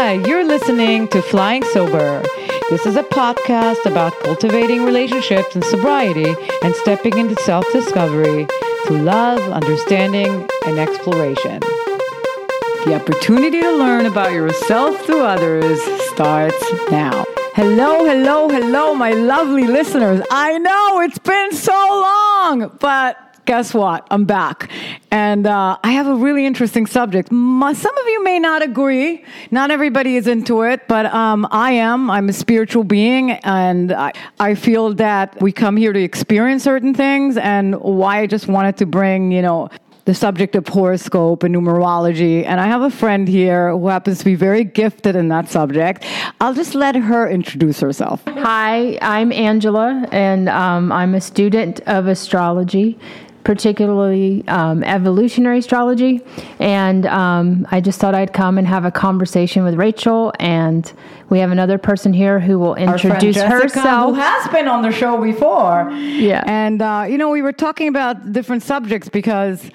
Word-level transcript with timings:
Hi, 0.00 0.12
you're 0.12 0.44
listening 0.44 1.08
to 1.08 1.20
Flying 1.20 1.64
Sober. 1.72 2.22
This 2.70 2.86
is 2.86 2.94
a 2.94 3.02
podcast 3.02 3.84
about 3.84 4.12
cultivating 4.20 4.84
relationships 4.84 5.56
and 5.56 5.64
sobriety 5.64 6.36
and 6.62 6.72
stepping 6.76 7.18
into 7.18 7.34
self 7.42 7.64
discovery 7.72 8.46
through 8.86 9.00
love, 9.00 9.40
understanding, 9.50 10.48
and 10.66 10.78
exploration. 10.78 11.58
The 12.84 12.94
opportunity 12.94 13.60
to 13.60 13.72
learn 13.72 14.06
about 14.06 14.30
yourself 14.30 15.04
through 15.04 15.24
others 15.24 15.80
starts 16.10 16.64
now. 16.92 17.24
Hello, 17.56 18.04
hello, 18.04 18.48
hello, 18.48 18.94
my 18.94 19.10
lovely 19.10 19.66
listeners. 19.66 20.24
I 20.30 20.58
know 20.58 21.00
it's 21.00 21.18
been 21.18 21.50
so 21.50 21.72
long, 21.72 22.70
but 22.78 23.27
guess 23.48 23.72
what? 23.72 24.06
I'm 24.10 24.26
back. 24.26 24.70
And 25.10 25.46
uh, 25.46 25.78
I 25.82 25.92
have 25.92 26.06
a 26.06 26.14
really 26.14 26.44
interesting 26.44 26.84
subject. 26.84 27.30
Some 27.30 27.72
of 27.72 28.06
you 28.06 28.22
may 28.22 28.38
not 28.38 28.62
agree. 28.62 29.24
Not 29.50 29.70
everybody 29.70 30.16
is 30.16 30.26
into 30.26 30.60
it, 30.64 30.86
but 30.86 31.06
um, 31.06 31.48
I 31.50 31.70
am. 31.70 32.10
I'm 32.10 32.28
a 32.28 32.34
spiritual 32.34 32.84
being, 32.84 33.30
and 33.30 33.90
I, 33.90 34.12
I 34.38 34.54
feel 34.54 34.92
that 34.94 35.40
we 35.40 35.50
come 35.50 35.78
here 35.78 35.94
to 35.94 36.02
experience 36.02 36.62
certain 36.62 36.92
things, 36.92 37.38
and 37.38 37.74
why 37.80 38.20
I 38.20 38.26
just 38.26 38.48
wanted 38.48 38.76
to 38.76 38.86
bring, 38.86 39.32
you 39.32 39.40
know, 39.40 39.70
the 40.04 40.14
subject 40.14 40.54
of 40.54 40.68
horoscope 40.68 41.42
and 41.42 41.54
numerology. 41.54 42.44
And 42.44 42.60
I 42.60 42.66
have 42.66 42.82
a 42.82 42.90
friend 42.90 43.26
here 43.26 43.70
who 43.70 43.88
happens 43.88 44.18
to 44.18 44.24
be 44.26 44.34
very 44.34 44.64
gifted 44.64 45.16
in 45.16 45.28
that 45.28 45.48
subject. 45.48 46.04
I'll 46.40 46.54
just 46.54 46.74
let 46.74 46.96
her 46.96 47.28
introduce 47.30 47.80
herself. 47.80 48.22
Hi, 48.26 48.98
I'm 49.00 49.32
Angela, 49.32 50.06
and 50.12 50.50
um, 50.50 50.92
I'm 50.92 51.14
a 51.14 51.20
student 51.20 51.80
of 51.86 52.08
astrology 52.08 52.98
particularly 53.48 54.46
um, 54.46 54.84
evolutionary 54.84 55.60
astrology. 55.60 56.20
And 56.58 57.06
um, 57.06 57.66
I 57.70 57.80
just 57.80 57.98
thought 57.98 58.14
I'd 58.14 58.34
come 58.34 58.58
and 58.58 58.66
have 58.66 58.84
a 58.84 58.90
conversation 58.90 59.64
with 59.64 59.74
Rachel. 59.76 60.34
And 60.38 60.92
we 61.30 61.38
have 61.38 61.50
another 61.50 61.78
person 61.78 62.12
here 62.12 62.40
who 62.40 62.58
will 62.58 62.74
introduce 62.74 63.36
Jessica, 63.36 63.48
herself. 63.48 64.14
Who 64.14 64.20
has 64.20 64.48
been 64.48 64.68
on 64.68 64.82
the 64.82 64.92
show 64.92 65.18
before. 65.22 65.90
Yeah. 65.92 66.44
And, 66.46 66.82
uh, 66.82 67.06
you 67.08 67.16
know, 67.16 67.30
we 67.30 67.40
were 67.40 67.54
talking 67.54 67.88
about 67.88 68.32
different 68.32 68.62
subjects 68.62 69.08
because 69.08 69.70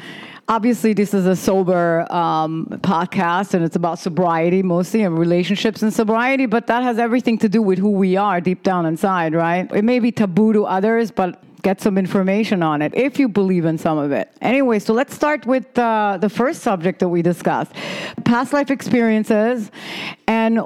obviously 0.48 0.94
this 0.94 1.16
is 1.16 1.26
a 1.26 1.36
sober 1.36 2.06
um, 2.14 2.68
podcast 2.84 3.56
and 3.56 3.66
it's 3.66 3.76
about 3.76 3.98
sobriety 3.98 4.62
mostly 4.62 5.02
and 5.02 5.18
relationships 5.18 5.82
and 5.82 5.92
sobriety 5.92 6.46
but 6.46 6.68
that 6.68 6.84
has 6.84 7.00
everything 7.00 7.38
to 7.38 7.48
do 7.48 7.62
with 7.62 7.80
who 7.80 7.90
we 7.90 8.18
are 8.18 8.42
deep 8.42 8.62
down 8.62 8.86
inside 8.86 9.34
right 9.34 9.72
it 9.72 9.86
may 9.86 10.00
be 10.00 10.12
taboo 10.12 10.52
to 10.52 10.66
others 10.66 11.12
but 11.12 11.42
get 11.64 11.82
some 11.82 11.98
information 11.98 12.62
on 12.62 12.82
it 12.82 12.94
if 12.94 13.18
you 13.18 13.28
believe 13.28 13.66
in 13.66 13.78
some 13.78 13.98
of 13.98 14.12
it. 14.12 14.30
Anyway, 14.42 14.78
so 14.80 14.94
let's 14.94 15.16
start 15.16 15.46
with 15.46 15.78
uh, 15.80 16.18
the 16.22 16.30
first 16.30 16.62
subject 16.62 17.00
that 17.00 17.10
we 17.10 17.22
discussed 17.22 17.72
past 18.26 18.54
life 18.54 18.70
experiences 18.70 19.72
and 20.28 20.62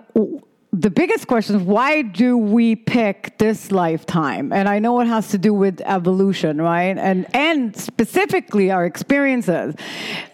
the 0.80 0.92
biggest 0.92 1.26
question 1.26 1.56
is 1.56 1.64
why 1.64 2.04
do 2.04 2.38
we 2.38 2.76
pick 2.76 3.36
this 3.40 3.72
lifetime? 3.72 4.54
And 4.54 4.70
I 4.70 4.78
know 4.78 5.00
it 5.00 5.08
has 5.08 5.30
to 5.30 5.40
do 5.40 5.52
with 5.52 5.82
evolution, 5.82 6.62
right? 6.62 6.96
And 6.96 7.26
and 7.36 7.76
specifically 7.76 8.70
our 8.70 8.86
experiences. 8.86 9.74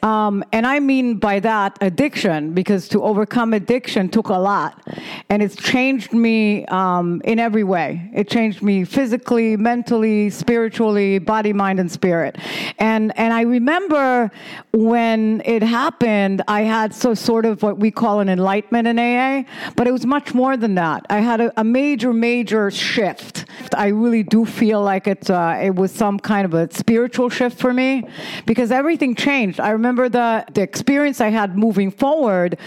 Um, 0.01 0.43
and 0.51 0.67
I 0.67 0.81
mean 0.81 1.17
by 1.17 1.39
that 1.39 1.77
addiction, 1.79 2.53
because 2.53 2.89
to 2.89 3.01
overcome 3.03 3.53
addiction 3.53 4.09
took 4.09 4.27
a 4.27 4.33
lot, 4.33 4.85
and 5.29 5.41
it's 5.41 5.55
changed 5.55 6.11
me 6.11 6.65
um, 6.65 7.21
in 7.23 7.39
every 7.39 7.63
way. 7.63 8.09
It 8.13 8.29
changed 8.29 8.61
me 8.61 8.83
physically, 8.83 9.55
mentally, 9.55 10.29
spiritually, 10.29 11.19
body, 11.19 11.53
mind, 11.53 11.79
and 11.79 11.89
spirit. 11.89 12.37
And 12.79 13.17
and 13.17 13.33
I 13.33 13.43
remember 13.43 14.29
when 14.73 15.41
it 15.45 15.63
happened, 15.63 16.41
I 16.49 16.61
had 16.63 16.93
so 16.93 17.13
sort 17.13 17.45
of 17.45 17.63
what 17.63 17.77
we 17.77 17.91
call 17.91 18.19
an 18.19 18.27
enlightenment 18.27 18.89
in 18.89 18.99
AA, 18.99 19.43
but 19.77 19.87
it 19.87 19.93
was 19.93 20.05
much 20.05 20.32
more 20.33 20.57
than 20.57 20.75
that. 20.75 21.05
I 21.09 21.19
had 21.19 21.41
a, 21.41 21.59
a 21.59 21.63
major, 21.63 22.13
major 22.13 22.71
shift. 22.71 23.45
I 23.75 23.87
really 23.87 24.23
do 24.23 24.45
feel 24.45 24.81
like 24.81 25.07
it, 25.07 25.29
uh, 25.29 25.59
it 25.61 25.75
was 25.75 25.91
some 25.91 26.19
kind 26.19 26.45
of 26.45 26.53
a 26.53 26.71
spiritual 26.73 27.29
shift 27.29 27.59
for 27.59 27.73
me 27.73 28.07
because 28.45 28.71
everything 28.71 29.15
changed. 29.15 29.59
I 29.59 29.71
remember 29.71 30.09
the, 30.09 30.45
the 30.53 30.61
experience 30.61 31.21
I 31.21 31.29
had 31.29 31.57
moving 31.57 31.91
forward, 31.91 32.57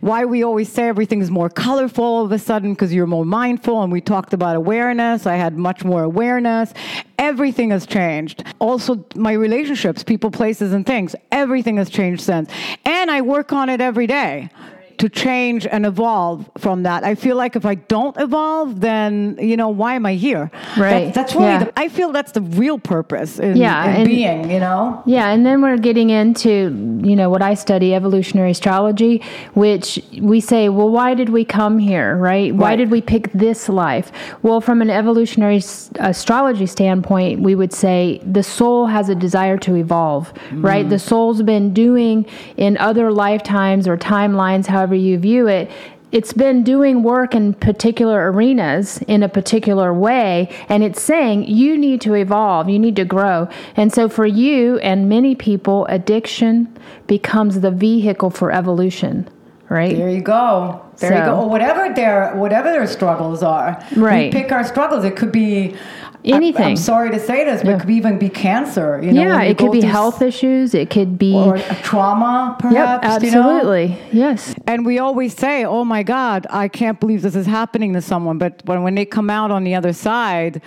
why 0.00 0.24
we 0.24 0.42
always 0.42 0.70
say 0.72 0.88
everything 0.88 1.20
is 1.20 1.30
more 1.30 1.48
colorful 1.48 2.04
all 2.04 2.24
of 2.24 2.32
a 2.32 2.38
sudden 2.38 2.72
because 2.74 2.92
you're 2.92 3.06
more 3.06 3.24
mindful, 3.24 3.82
and 3.82 3.92
we 3.92 4.00
talked 4.00 4.32
about 4.32 4.56
awareness. 4.56 5.26
I 5.26 5.36
had 5.36 5.56
much 5.56 5.84
more 5.84 6.02
awareness. 6.02 6.72
Everything 7.18 7.70
has 7.70 7.86
changed. 7.86 8.44
Also, 8.58 9.04
my 9.14 9.32
relationships, 9.32 10.02
people, 10.02 10.30
places, 10.30 10.72
and 10.72 10.86
things, 10.86 11.14
everything 11.32 11.76
has 11.76 11.88
changed 11.90 12.22
since. 12.22 12.50
And 12.84 13.10
I 13.10 13.20
work 13.22 13.52
on 13.52 13.68
it 13.68 13.80
every 13.80 14.06
day 14.06 14.50
to 15.04 15.10
change 15.10 15.66
and 15.66 15.84
evolve 15.84 16.50
from 16.56 16.82
that. 16.84 17.04
I 17.04 17.14
feel 17.14 17.36
like 17.36 17.56
if 17.56 17.66
I 17.66 17.74
don't 17.74 18.16
evolve, 18.18 18.80
then 18.80 19.36
you 19.38 19.54
know 19.54 19.68
why 19.68 19.96
am 19.96 20.06
I 20.06 20.14
here? 20.14 20.50
Right. 20.78 21.04
That, 21.04 21.14
that's 21.14 21.34
really. 21.34 21.46
Yeah. 21.46 21.64
The, 21.64 21.78
I 21.78 21.88
feel 21.88 22.10
that's 22.10 22.32
the 22.32 22.40
real 22.40 22.78
purpose 22.78 23.38
in, 23.38 23.58
yeah, 23.58 23.84
in 23.84 23.96
and, 23.96 24.08
being. 24.08 24.50
You 24.50 24.60
know. 24.60 25.02
Yeah, 25.04 25.28
and 25.28 25.44
then 25.44 25.60
we're 25.60 25.76
getting 25.76 26.08
into 26.08 26.50
you 27.04 27.16
know 27.16 27.28
what 27.28 27.42
I 27.42 27.52
study 27.52 27.94
evolutionary 27.94 28.52
astrology, 28.52 29.22
which 29.52 30.00
we 30.22 30.40
say, 30.40 30.70
well, 30.70 30.88
why 30.88 31.12
did 31.12 31.28
we 31.28 31.44
come 31.44 31.78
here? 31.78 32.16
Right? 32.16 32.54
Why 32.54 32.70
right. 32.70 32.76
did 32.76 32.90
we 32.90 33.02
pick 33.02 33.30
this 33.32 33.68
life? 33.68 34.10
Well, 34.40 34.62
from 34.62 34.80
an 34.80 34.88
evolutionary 34.88 35.62
astrology 35.96 36.64
standpoint, 36.64 37.40
we 37.40 37.54
would 37.54 37.74
say 37.74 38.22
the 38.24 38.42
soul 38.42 38.86
has 38.86 39.10
a 39.10 39.14
desire 39.14 39.58
to 39.58 39.76
evolve. 39.76 40.32
Mm. 40.48 40.64
Right. 40.64 40.88
The 40.88 40.98
soul's 40.98 41.42
been 41.42 41.74
doing 41.74 42.24
in 42.56 42.78
other 42.78 43.12
lifetimes 43.12 43.86
or 43.86 43.98
timelines, 43.98 44.64
however 44.64 44.93
however 44.94 45.08
you 45.08 45.18
view 45.18 45.48
it, 45.48 45.70
it's 46.12 46.32
been 46.32 46.62
doing 46.62 47.02
work 47.02 47.34
in 47.34 47.54
particular 47.54 48.30
arenas 48.30 49.02
in 49.08 49.24
a 49.24 49.28
particular 49.28 49.92
way, 49.92 50.48
and 50.68 50.84
it's 50.84 51.02
saying 51.02 51.48
you 51.48 51.76
need 51.76 52.00
to 52.02 52.14
evolve, 52.14 52.68
you 52.68 52.78
need 52.78 52.94
to 52.94 53.04
grow. 53.04 53.48
And 53.76 53.92
so, 53.92 54.08
for 54.08 54.24
you 54.24 54.78
and 54.78 55.08
many 55.08 55.34
people, 55.34 55.86
addiction 55.86 56.68
becomes 57.08 57.60
the 57.60 57.72
vehicle 57.72 58.30
for 58.30 58.52
evolution, 58.52 59.28
right? 59.68 59.96
There 59.96 60.10
you 60.10 60.22
go. 60.22 60.84
There 60.98 61.10
so, 61.10 61.18
you 61.18 61.24
go. 61.24 61.46
whatever 61.46 61.92
their 61.94 62.34
whatever 62.36 62.70
their 62.70 62.86
struggles 62.86 63.42
are, 63.42 63.84
right? 63.96 64.32
We 64.32 64.42
pick 64.42 64.52
our 64.52 64.64
struggles. 64.64 65.04
It 65.04 65.16
could 65.16 65.32
be 65.32 65.76
anything. 66.24 66.62
I, 66.62 66.70
am 66.70 66.76
sorry 66.76 67.10
to 67.10 67.18
say 67.18 67.44
this, 67.44 67.62
but 67.62 67.68
yeah. 67.68 67.76
it 67.76 67.80
could 67.80 67.90
even 67.90 68.18
be 68.18 68.28
cancer. 68.28 69.00
You 69.02 69.12
know, 69.12 69.22
yeah, 69.22 69.42
it 69.42 69.58
could 69.58 69.72
be 69.72 69.80
health 69.80 70.22
issues. 70.22 70.74
It 70.74 70.90
could 70.90 71.18
be 71.18 71.34
or 71.34 71.58
trauma, 71.82 72.56
perhaps. 72.58 73.04
Yep, 73.04 73.24
absolutely. 73.24 73.82
You 73.82 73.88
know? 73.88 73.98
Yes. 74.12 74.54
And 74.66 74.86
we 74.86 74.98
always 74.98 75.34
say, 75.34 75.64
"Oh 75.64 75.84
my 75.84 76.02
God, 76.02 76.46
I 76.50 76.68
can't 76.68 76.98
believe 77.00 77.22
this 77.22 77.36
is 77.36 77.46
happening 77.46 77.92
to 77.94 78.00
someone." 78.00 78.38
But 78.38 78.62
when 78.64 78.82
when 78.82 78.94
they 78.94 79.04
come 79.04 79.30
out 79.30 79.50
on 79.50 79.64
the 79.64 79.74
other 79.74 79.92
side, 79.92 80.62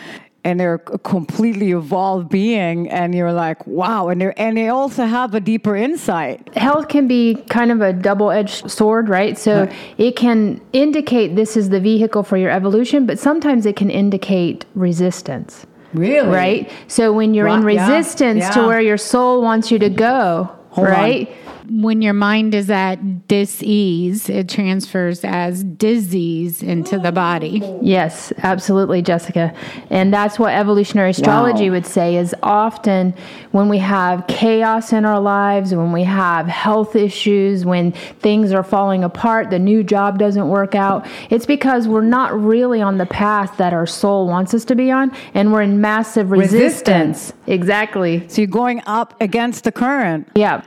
and 0.47 0.61
they're 0.61 0.75
a 0.93 0.97
completely 0.99 1.71
evolved 1.73 2.29
being 2.29 2.89
and 2.89 3.13
you're 3.13 3.33
like 3.33 3.67
wow 3.67 4.07
and 4.07 4.21
they 4.21 4.31
and 4.37 4.55
they 4.55 4.69
also 4.69 5.05
have 5.05 5.35
a 5.35 5.41
deeper 5.41 5.75
insight 5.75 6.55
health 6.55 6.87
can 6.87 7.05
be 7.05 7.35
kind 7.49 7.69
of 7.69 7.81
a 7.81 7.91
double-edged 7.91 8.71
sword 8.71 9.09
right 9.09 9.37
so 9.37 9.65
right. 9.65 9.75
it 9.97 10.15
can 10.15 10.61
indicate 10.71 11.35
this 11.35 11.57
is 11.57 11.67
the 11.67 11.81
vehicle 11.81 12.23
for 12.23 12.37
your 12.37 12.49
evolution 12.49 13.05
but 13.05 13.19
sometimes 13.19 13.65
it 13.65 13.75
can 13.75 13.89
indicate 13.89 14.63
resistance 14.73 15.65
really 15.93 16.29
right 16.29 16.71
so 16.87 17.11
when 17.11 17.33
you're 17.33 17.47
in 17.47 17.63
resistance 17.63 18.39
yeah. 18.39 18.47
Yeah. 18.47 18.61
to 18.61 18.67
where 18.67 18.81
your 18.81 18.97
soul 18.97 19.41
wants 19.41 19.69
you 19.69 19.77
to 19.79 19.89
go 19.89 20.49
Hold 20.69 20.87
right 20.87 21.27
on 21.27 21.56
when 21.69 22.01
your 22.01 22.13
mind 22.13 22.53
is 22.53 22.69
at 22.69 23.27
dis-ease, 23.27 24.29
it 24.29 24.49
transfers 24.49 25.23
as 25.23 25.63
disease 25.63 26.63
into 26.63 26.97
the 26.99 27.11
body. 27.11 27.61
Yes, 27.81 28.31
absolutely, 28.39 29.01
Jessica. 29.01 29.53
And 29.89 30.13
that's 30.13 30.39
what 30.39 30.53
evolutionary 30.53 31.11
astrology 31.11 31.69
wow. 31.69 31.75
would 31.75 31.85
say 31.85 32.15
is 32.15 32.35
often 32.43 33.13
when 33.51 33.69
we 33.69 33.77
have 33.79 34.25
chaos 34.27 34.93
in 34.93 35.05
our 35.05 35.19
lives, 35.19 35.73
when 35.73 35.91
we 35.91 36.03
have 36.03 36.47
health 36.47 36.95
issues, 36.95 37.65
when 37.65 37.91
things 37.91 38.51
are 38.51 38.63
falling 38.63 39.03
apart, 39.03 39.49
the 39.49 39.59
new 39.59 39.83
job 39.83 40.17
doesn't 40.19 40.49
work 40.49 40.75
out, 40.75 41.07
it's 41.29 41.45
because 41.45 41.87
we're 41.87 42.01
not 42.01 42.37
really 42.37 42.81
on 42.81 42.97
the 42.97 43.05
path 43.05 43.57
that 43.57 43.73
our 43.73 43.87
soul 43.87 44.27
wants 44.27 44.53
us 44.53 44.65
to 44.65 44.75
be 44.75 44.91
on 44.91 45.11
and 45.33 45.51
we're 45.51 45.61
in 45.61 45.81
massive 45.81 46.31
resistance. 46.31 46.87
resistance. 46.87 47.33
Exactly. 47.47 48.27
So 48.29 48.41
you're 48.41 48.47
going 48.47 48.81
up 48.85 49.19
against 49.21 49.63
the 49.63 49.71
current. 49.71 50.27
Yeah. 50.35 50.63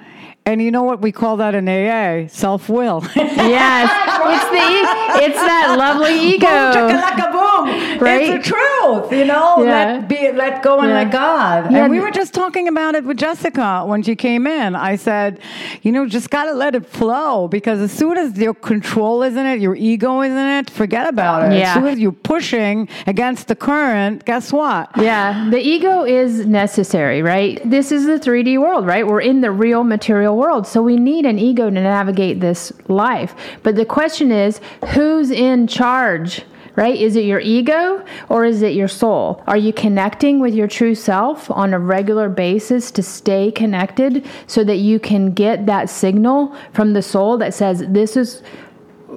And 0.50 0.60
you 0.60 0.72
know 0.72 0.82
what 0.82 1.00
we 1.00 1.12
call 1.12 1.36
that 1.36 1.54
in 1.54 1.68
AA? 1.68 2.26
Self 2.26 2.68
will. 2.68 3.04
yes, 3.14 3.88
it's 4.26 4.44
the 4.50 5.22
it's 5.22 5.36
that 5.36 5.76
lovely 5.78 6.18
ego. 6.34 7.30
Boom, 7.30 7.32
boom. 7.32 7.98
Right? 8.00 8.22
It's 8.22 8.48
the 8.48 8.54
truth, 8.54 9.12
you 9.12 9.26
know. 9.26 9.62
Yeah. 9.62 9.92
Let 9.92 10.08
be, 10.08 10.32
let 10.32 10.62
go, 10.62 10.80
and 10.80 10.88
yeah. 10.88 11.02
let 11.02 11.12
God. 11.12 11.70
Yeah. 11.70 11.84
And 11.84 11.92
we 11.92 12.00
were 12.00 12.10
just 12.10 12.34
talking 12.34 12.66
about 12.66 12.96
it 12.96 13.04
with 13.04 13.16
Jessica 13.16 13.84
when 13.86 14.02
she 14.02 14.16
came 14.16 14.48
in. 14.48 14.74
I 14.74 14.96
said, 14.96 15.38
you 15.82 15.92
know, 15.92 16.08
just 16.08 16.30
got 16.30 16.46
to 16.46 16.52
let 16.52 16.74
it 16.74 16.84
flow 16.84 17.46
because 17.46 17.80
as 17.80 17.92
soon 17.92 18.16
as 18.18 18.36
your 18.36 18.54
control 18.54 19.22
is 19.22 19.36
in 19.36 19.46
it, 19.46 19.60
your 19.60 19.76
ego 19.76 20.20
is 20.22 20.32
in 20.32 20.38
it, 20.38 20.68
forget 20.70 21.08
about 21.08 21.52
it. 21.52 21.58
Yeah. 21.58 21.68
As 21.68 21.74
soon 21.74 21.86
as 21.86 21.98
you're 22.00 22.10
pushing 22.10 22.88
against 23.06 23.46
the 23.46 23.54
current, 23.54 24.24
guess 24.24 24.52
what? 24.52 24.90
Yeah, 24.96 25.48
the 25.50 25.60
ego 25.60 26.04
is 26.04 26.46
necessary, 26.46 27.22
right? 27.22 27.60
This 27.64 27.92
is 27.92 28.06
the 28.06 28.18
3D 28.18 28.60
world, 28.60 28.86
right? 28.86 29.06
We're 29.06 29.20
in 29.20 29.42
the 29.42 29.52
real 29.52 29.84
material 29.84 30.36
world. 30.40 30.66
So 30.66 30.82
we 30.82 30.96
need 30.96 31.26
an 31.26 31.38
ego 31.38 31.66
to 31.66 31.80
navigate 31.80 32.40
this 32.40 32.72
life. 32.88 33.34
But 33.62 33.76
the 33.76 33.84
question 33.84 34.32
is, 34.32 34.60
who's 34.94 35.30
in 35.30 35.66
charge? 35.66 36.42
Right? 36.76 36.96
Is 36.96 37.16
it 37.16 37.24
your 37.24 37.40
ego 37.40 38.02
or 38.28 38.44
is 38.44 38.62
it 38.62 38.74
your 38.74 38.88
soul? 38.88 39.42
Are 39.46 39.56
you 39.56 39.72
connecting 39.72 40.40
with 40.40 40.54
your 40.54 40.68
true 40.68 40.94
self 40.94 41.50
on 41.50 41.74
a 41.74 41.78
regular 41.78 42.28
basis 42.28 42.90
to 42.92 43.02
stay 43.02 43.50
connected 43.50 44.24
so 44.46 44.64
that 44.64 44.76
you 44.76 44.98
can 44.98 45.32
get 45.32 45.66
that 45.66 45.90
signal 45.90 46.56
from 46.72 46.94
the 46.94 47.02
soul 47.02 47.36
that 47.38 47.52
says, 47.52 47.84
This 47.88 48.16
is 48.16 48.42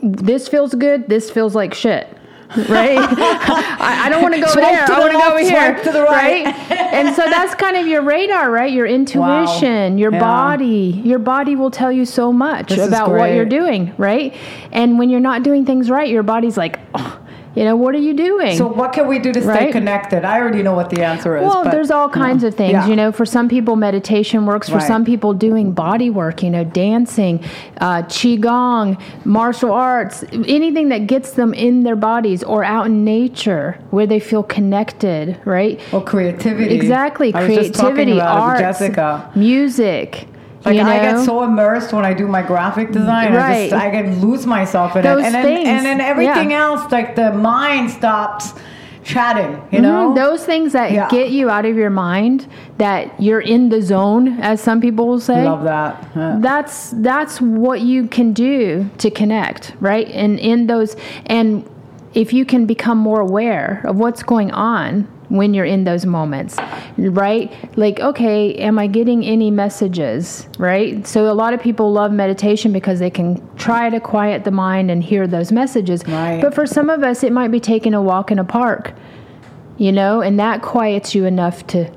this 0.02 0.48
feels 0.48 0.74
good, 0.74 1.08
this 1.08 1.30
feels 1.30 1.56
like 1.56 1.74
shit 1.74 2.08
right? 2.56 2.98
I, 2.98 4.04
I, 4.06 4.10
don't 4.10 4.22
want 4.22 4.34
to 4.36 4.42
go 4.42 4.48
over 4.48 4.60
there. 4.60 4.84
I 4.84 4.88
don't 4.88 5.00
want 5.00 5.12
to 5.14 5.20
go 5.20 5.30
over 5.30 5.40
here, 5.40 5.84
to 5.84 5.92
the 5.92 6.04
right. 6.04 6.46
right? 6.46 6.72
and 6.72 7.16
so 7.16 7.24
that's 7.24 7.56
kind 7.62 7.78
of 7.78 7.88
your 7.88 8.02
radar, 8.02 8.52
right? 8.52 8.72
Your 8.72 8.86
intuition, 8.86 9.94
wow. 9.94 10.00
your 10.00 10.12
yeah. 10.12 10.20
body. 10.20 11.02
Your 11.04 11.20
body 11.20 11.56
will 11.56 11.72
tell 11.72 11.92
you 11.92 12.06
so 12.06 12.32
much 12.32 12.70
this 12.70 12.88
about 12.88 13.10
what 13.10 13.34
you're 13.34 13.46
doing, 13.46 13.94
right? 13.98 14.36
And 14.72 14.98
when 14.98 15.10
you're 15.10 15.20
not 15.20 15.44
doing 15.44 15.66
things 15.66 15.90
right, 15.90 16.10
your 16.10 16.24
body's 16.24 16.58
like. 16.58 16.80
Oh, 16.94 17.20
you 17.56 17.64
know, 17.64 17.76
what 17.76 17.94
are 17.94 18.00
you 18.00 18.14
doing? 18.14 18.58
So, 18.58 18.68
what 18.68 18.94
can 18.94 19.08
we 19.08 19.20
do 19.20 19.32
to 19.32 19.42
stay 19.42 19.48
right? 19.48 19.72
connected? 19.72 20.26
I 20.26 20.40
already 20.40 20.64
know 20.64 20.74
what 20.74 20.90
the 20.90 21.04
answer 21.04 21.38
is. 21.38 21.44
Well, 21.44 21.64
there's 21.64 21.92
all 21.92 22.10
kinds 22.10 22.42
you 22.42 22.48
know, 22.48 22.48
of 22.50 22.56
things. 22.56 22.72
Yeah. 22.72 22.88
You 22.88 22.96
know, 22.96 23.12
for 23.12 23.26
some 23.26 23.48
people, 23.48 23.76
meditation 23.76 24.46
works. 24.46 24.70
For 24.70 24.78
right. 24.78 24.88
some 24.88 25.06
people, 25.06 25.34
doing 25.34 25.72
body 25.72 26.10
work, 26.10 26.42
you 26.42 26.50
know, 26.50 26.64
dancing, 26.64 27.44
uh, 27.78 28.04
qigong, 28.04 29.00
martial 29.24 29.72
arts, 29.72 30.24
anything 30.32 30.90
that 30.90 31.06
gets 31.06 31.32
them 31.32 31.54
in 31.54 31.84
their 31.84 31.96
bodies 31.96 32.44
or 32.44 32.64
out 32.64 32.88
in 32.88 33.04
nature 33.04 33.80
where 33.92 34.08
they 34.08 34.20
feel 34.20 34.42
connected, 34.42 35.40
right? 35.46 35.80
Well, 35.92 36.02
creativity. 36.02 36.74
Exactly, 36.74 37.32
creativity, 37.32 38.20
arts, 38.20 38.60
Jessica. 38.60 39.32
music. 39.36 40.28
Like 40.66 40.76
you 40.76 40.84
know? 40.84 40.90
I 40.90 41.00
get 41.00 41.26
so 41.26 41.44
immersed 41.44 41.92
when 41.94 42.06
I 42.06 42.14
do 42.14 42.28
my 42.28 42.42
graphic 42.42 42.92
design. 42.92 43.34
Right. 43.34 43.66
I, 43.66 43.70
just, 43.70 43.84
I 43.84 43.90
get 43.90 44.18
lose 44.20 44.46
myself 44.46 44.96
in 44.96 45.04
Those 45.04 45.22
it. 45.22 45.26
And 45.26 45.44
things. 45.44 45.66
then, 45.66 45.78
and 45.78 45.86
then 45.86 46.02
everything 46.02 46.52
yeah. 46.52 46.64
else, 46.64 46.92
like 46.92 47.16
the 47.16 47.34
mind 47.34 47.92
stops 47.92 48.54
chatting, 49.04 49.52
you 49.72 49.80
mm-hmm. 49.80 49.82
know? 49.82 50.14
Those 50.14 50.46
things 50.46 50.74
that 50.74 50.92
yeah. 50.92 51.10
get 51.10 51.30
you 51.30 51.50
out 51.50 51.66
of 51.66 51.76
your 51.76 51.90
mind, 51.90 52.48
that 52.78 53.22
you're 53.22 53.42
in 53.42 53.70
the 53.70 53.82
zone, 53.82 54.40
as 54.40 54.62
some 54.62 54.82
people 54.82 55.08
will 55.08 55.20
say. 55.20 55.44
Love 55.44 55.64
that. 55.64 56.10
Yeah. 56.16 56.38
That's 56.40 56.92
that's 56.92 57.42
what 57.42 57.82
you 57.82 58.08
can 58.08 58.34
do 58.34 58.90
to 59.00 59.10
connect, 59.12 59.74
right? 59.80 60.08
And 60.08 60.40
in 60.40 60.68
those 60.68 60.96
and 61.26 61.70
if 62.14 62.32
you 62.32 62.46
can 62.46 62.66
become 62.66 62.98
more 62.98 63.20
aware 63.20 63.82
of 63.86 63.98
what's 63.98 64.24
going 64.24 64.52
on 64.52 65.08
when 65.30 65.54
you're 65.54 65.66
in 65.66 65.84
those 65.84 66.06
moments, 66.06 66.58
right? 66.98 67.52
Like, 67.78 68.00
okay, 68.00 68.54
am 68.56 68.78
I 68.78 68.88
getting 68.88 69.26
any 69.26 69.52
messages, 69.52 70.48
right? 70.58 71.06
So 71.08 71.32
a 71.32 71.34
lot 71.34 71.54
of 71.54 71.62
people 71.62 71.92
love 71.92 72.12
meditation 72.12 72.72
because 72.72 73.00
they 73.00 73.10
can 73.10 73.42
try 73.56 73.90
to 73.90 74.00
quiet 74.00 74.44
the 74.44 74.52
mind 74.52 74.92
and 74.92 75.04
hear 75.04 75.28
those 75.28 75.52
messages. 75.52 76.06
Right. 76.08 76.42
But 76.42 76.54
for 76.54 76.66
some 76.66 76.90
of 76.90 77.04
us, 77.04 77.24
it 77.24 77.32
might 77.32 77.50
be 77.50 77.60
taking 77.60 77.94
a 77.94 78.02
walk 78.02 78.32
in 78.32 78.40
a 78.40 78.44
park, 78.44 78.94
you 79.78 79.92
know, 79.92 80.22
and 80.22 80.40
that 80.40 80.62
quiets 80.62 81.16
you 81.16 81.26
enough 81.26 81.66
to 81.68 81.92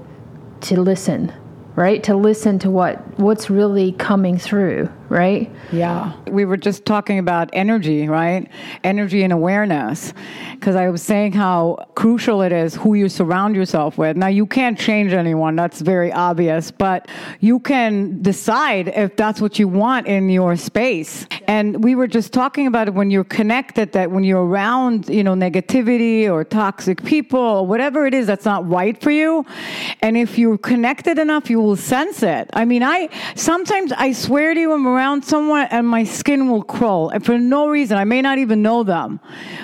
to 0.62 0.80
listen 0.80 1.32
right 1.76 2.02
to 2.02 2.16
listen 2.16 2.58
to 2.58 2.70
what 2.70 2.96
what's 3.20 3.50
really 3.50 3.92
coming 3.92 4.38
through 4.38 4.88
right? 5.08 5.50
Yeah. 5.72 6.12
We 6.28 6.44
were 6.44 6.56
just 6.56 6.84
talking 6.84 7.18
about 7.18 7.50
energy 7.52 8.08
right? 8.08 8.48
Energy 8.84 9.22
and 9.22 9.32
awareness. 9.32 10.12
Because 10.52 10.76
i 10.76 10.88
was 10.88 11.02
saying 11.02 11.32
how 11.32 11.86
crucial 11.94 12.42
it 12.42 12.52
is 12.52 12.74
who 12.74 12.94
you 12.94 13.08
surround 13.08 13.54
yourself 13.54 13.98
with. 13.98 14.16
Now 14.16 14.28
you 14.28 14.46
can't 14.46 14.78
change 14.78 15.12
anyone 15.12 15.56
that's 15.56 15.80
very 15.80 16.12
obvious 16.12 16.70
but 16.70 17.08
you 17.40 17.60
can 17.60 18.22
decide 18.22 18.88
if 18.88 19.16
that's 19.16 19.40
what 19.40 19.58
you 19.58 19.68
want 19.68 20.06
in 20.06 20.28
your 20.28 20.56
space. 20.56 21.26
And 21.46 21.84
we 21.84 21.94
were 21.94 22.06
just 22.06 22.32
talking 22.32 22.66
about 22.66 22.88
it 22.88 22.94
when 22.94 23.10
you're 23.10 23.24
connected 23.24 23.92
that 23.92 24.10
when 24.10 24.24
you're 24.24 24.44
around 24.44 25.08
you 25.08 25.22
know 25.22 25.34
negativity 25.34 26.28
or 26.28 26.44
toxic 26.44 27.02
people 27.04 27.38
or 27.38 27.66
whatever 27.66 28.06
it 28.06 28.14
is 28.14 28.26
that's 28.26 28.44
not 28.44 28.68
right 28.68 29.00
for 29.00 29.10
you 29.10 29.44
and 30.02 30.16
if 30.16 30.38
you're 30.38 30.58
connected 30.58 31.18
enough 31.18 31.50
you 31.50 31.60
will 31.60 31.76
sense 31.76 32.22
it. 32.22 32.50
I 32.52 32.64
mean, 32.64 32.82
I 32.82 33.08
sometimes 33.34 33.92
I 33.92 34.12
swear 34.12 34.54
to 34.54 34.60
you, 34.60 34.72
I'm 34.72 34.86
around 34.96 35.24
someone 35.24 35.66
and 35.70 35.86
my 35.86 36.04
skin 36.04 36.50
will 36.50 36.62
crawl, 36.62 37.10
and 37.10 37.24
for 37.24 37.38
no 37.38 37.68
reason. 37.68 37.98
I 37.98 38.04
may 38.04 38.22
not 38.22 38.38
even 38.38 38.62
know 38.62 38.82
them, 38.82 39.20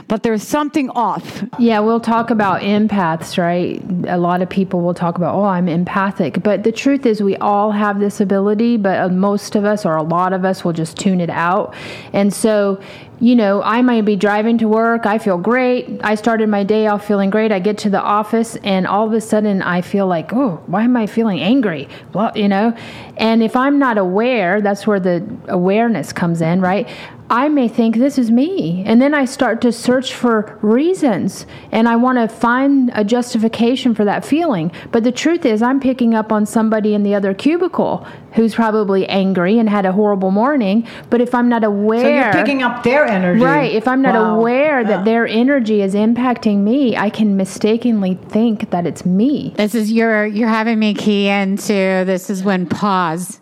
but 0.08 0.22
there's 0.22 0.42
something 0.42 0.90
off. 0.90 1.44
Yeah, 1.58 1.80
we'll 1.80 2.00
talk 2.00 2.30
about 2.30 2.60
empaths, 2.60 3.38
right? 3.38 3.82
A 4.08 4.18
lot 4.18 4.42
of 4.42 4.50
people 4.50 4.82
will 4.82 4.94
talk 4.94 5.16
about, 5.16 5.34
oh, 5.34 5.44
I'm 5.44 5.68
empathic, 5.68 6.42
but 6.42 6.64
the 6.64 6.72
truth 6.72 7.06
is, 7.06 7.22
we 7.22 7.36
all 7.36 7.72
have 7.72 7.98
this 7.98 8.20
ability, 8.20 8.76
but 8.76 8.98
uh, 8.98 9.08
most 9.08 9.56
of 9.56 9.64
us, 9.64 9.86
or 9.86 9.96
a 9.96 10.02
lot 10.02 10.32
of 10.32 10.44
us, 10.44 10.64
will 10.64 10.72
just 10.72 10.96
tune 10.98 11.20
it 11.20 11.30
out, 11.30 11.74
and 12.12 12.32
so 12.32 12.80
you 13.22 13.36
know, 13.36 13.62
I 13.62 13.82
might 13.82 14.04
be 14.04 14.16
driving 14.16 14.58
to 14.58 14.66
work. 14.66 15.06
I 15.06 15.18
feel 15.18 15.38
great. 15.38 16.00
I 16.02 16.16
started 16.16 16.48
my 16.48 16.64
day 16.64 16.88
off 16.88 17.06
feeling 17.06 17.30
great. 17.30 17.52
I 17.52 17.60
get 17.60 17.78
to 17.78 17.88
the 17.88 18.02
office 18.02 18.56
and 18.64 18.84
all 18.84 19.06
of 19.06 19.12
a 19.12 19.20
sudden 19.20 19.62
I 19.62 19.80
feel 19.80 20.08
like, 20.08 20.32
oh, 20.32 20.60
why 20.66 20.82
am 20.82 20.96
I 20.96 21.06
feeling 21.06 21.38
angry? 21.38 21.88
Well, 22.12 22.32
you 22.34 22.48
know? 22.48 22.76
And 23.16 23.40
if 23.40 23.54
I'm 23.54 23.78
not 23.78 23.96
aware, 23.96 24.60
that's 24.60 24.88
where 24.88 24.98
the 24.98 25.21
awareness 25.48 26.12
comes 26.12 26.40
in, 26.40 26.60
right? 26.60 26.88
I 27.32 27.48
may 27.48 27.66
think 27.66 27.96
this 27.96 28.18
is 28.18 28.30
me. 28.30 28.82
And 28.84 29.00
then 29.00 29.14
I 29.14 29.24
start 29.24 29.62
to 29.62 29.72
search 29.72 30.12
for 30.12 30.58
reasons 30.60 31.46
and 31.72 31.88
I 31.88 31.96
want 31.96 32.18
to 32.18 32.28
find 32.28 32.90
a 32.94 33.04
justification 33.04 33.94
for 33.94 34.04
that 34.04 34.22
feeling. 34.22 34.70
But 34.90 35.02
the 35.02 35.12
truth 35.12 35.46
is, 35.46 35.62
I'm 35.62 35.80
picking 35.80 36.14
up 36.14 36.30
on 36.30 36.44
somebody 36.44 36.92
in 36.92 37.04
the 37.04 37.14
other 37.14 37.32
cubicle 37.32 38.06
who's 38.34 38.54
probably 38.54 39.06
angry 39.08 39.58
and 39.58 39.68
had 39.68 39.86
a 39.86 39.92
horrible 39.92 40.30
morning. 40.30 40.86
But 41.08 41.22
if 41.22 41.34
I'm 41.34 41.48
not 41.48 41.64
aware. 41.64 42.00
So 42.00 42.08
you're 42.08 42.44
picking 42.44 42.62
up 42.62 42.82
their 42.82 43.06
energy. 43.06 43.42
Right. 43.42 43.72
If 43.72 43.88
I'm 43.88 44.02
not 44.02 44.14
wow. 44.14 44.38
aware 44.38 44.84
that 44.84 45.06
their 45.06 45.26
energy 45.26 45.80
is 45.80 45.94
impacting 45.94 46.58
me, 46.58 46.96
I 46.98 47.08
can 47.08 47.36
mistakenly 47.38 48.14
think 48.28 48.70
that 48.70 48.86
it's 48.86 49.06
me. 49.06 49.54
This 49.56 49.74
is 49.74 49.90
your, 49.90 50.26
you're 50.26 50.48
having 50.48 50.78
me 50.78 50.92
key 50.92 51.28
into 51.28 51.72
this 51.72 52.28
is 52.28 52.42
when 52.42 52.66
pause 52.66 53.40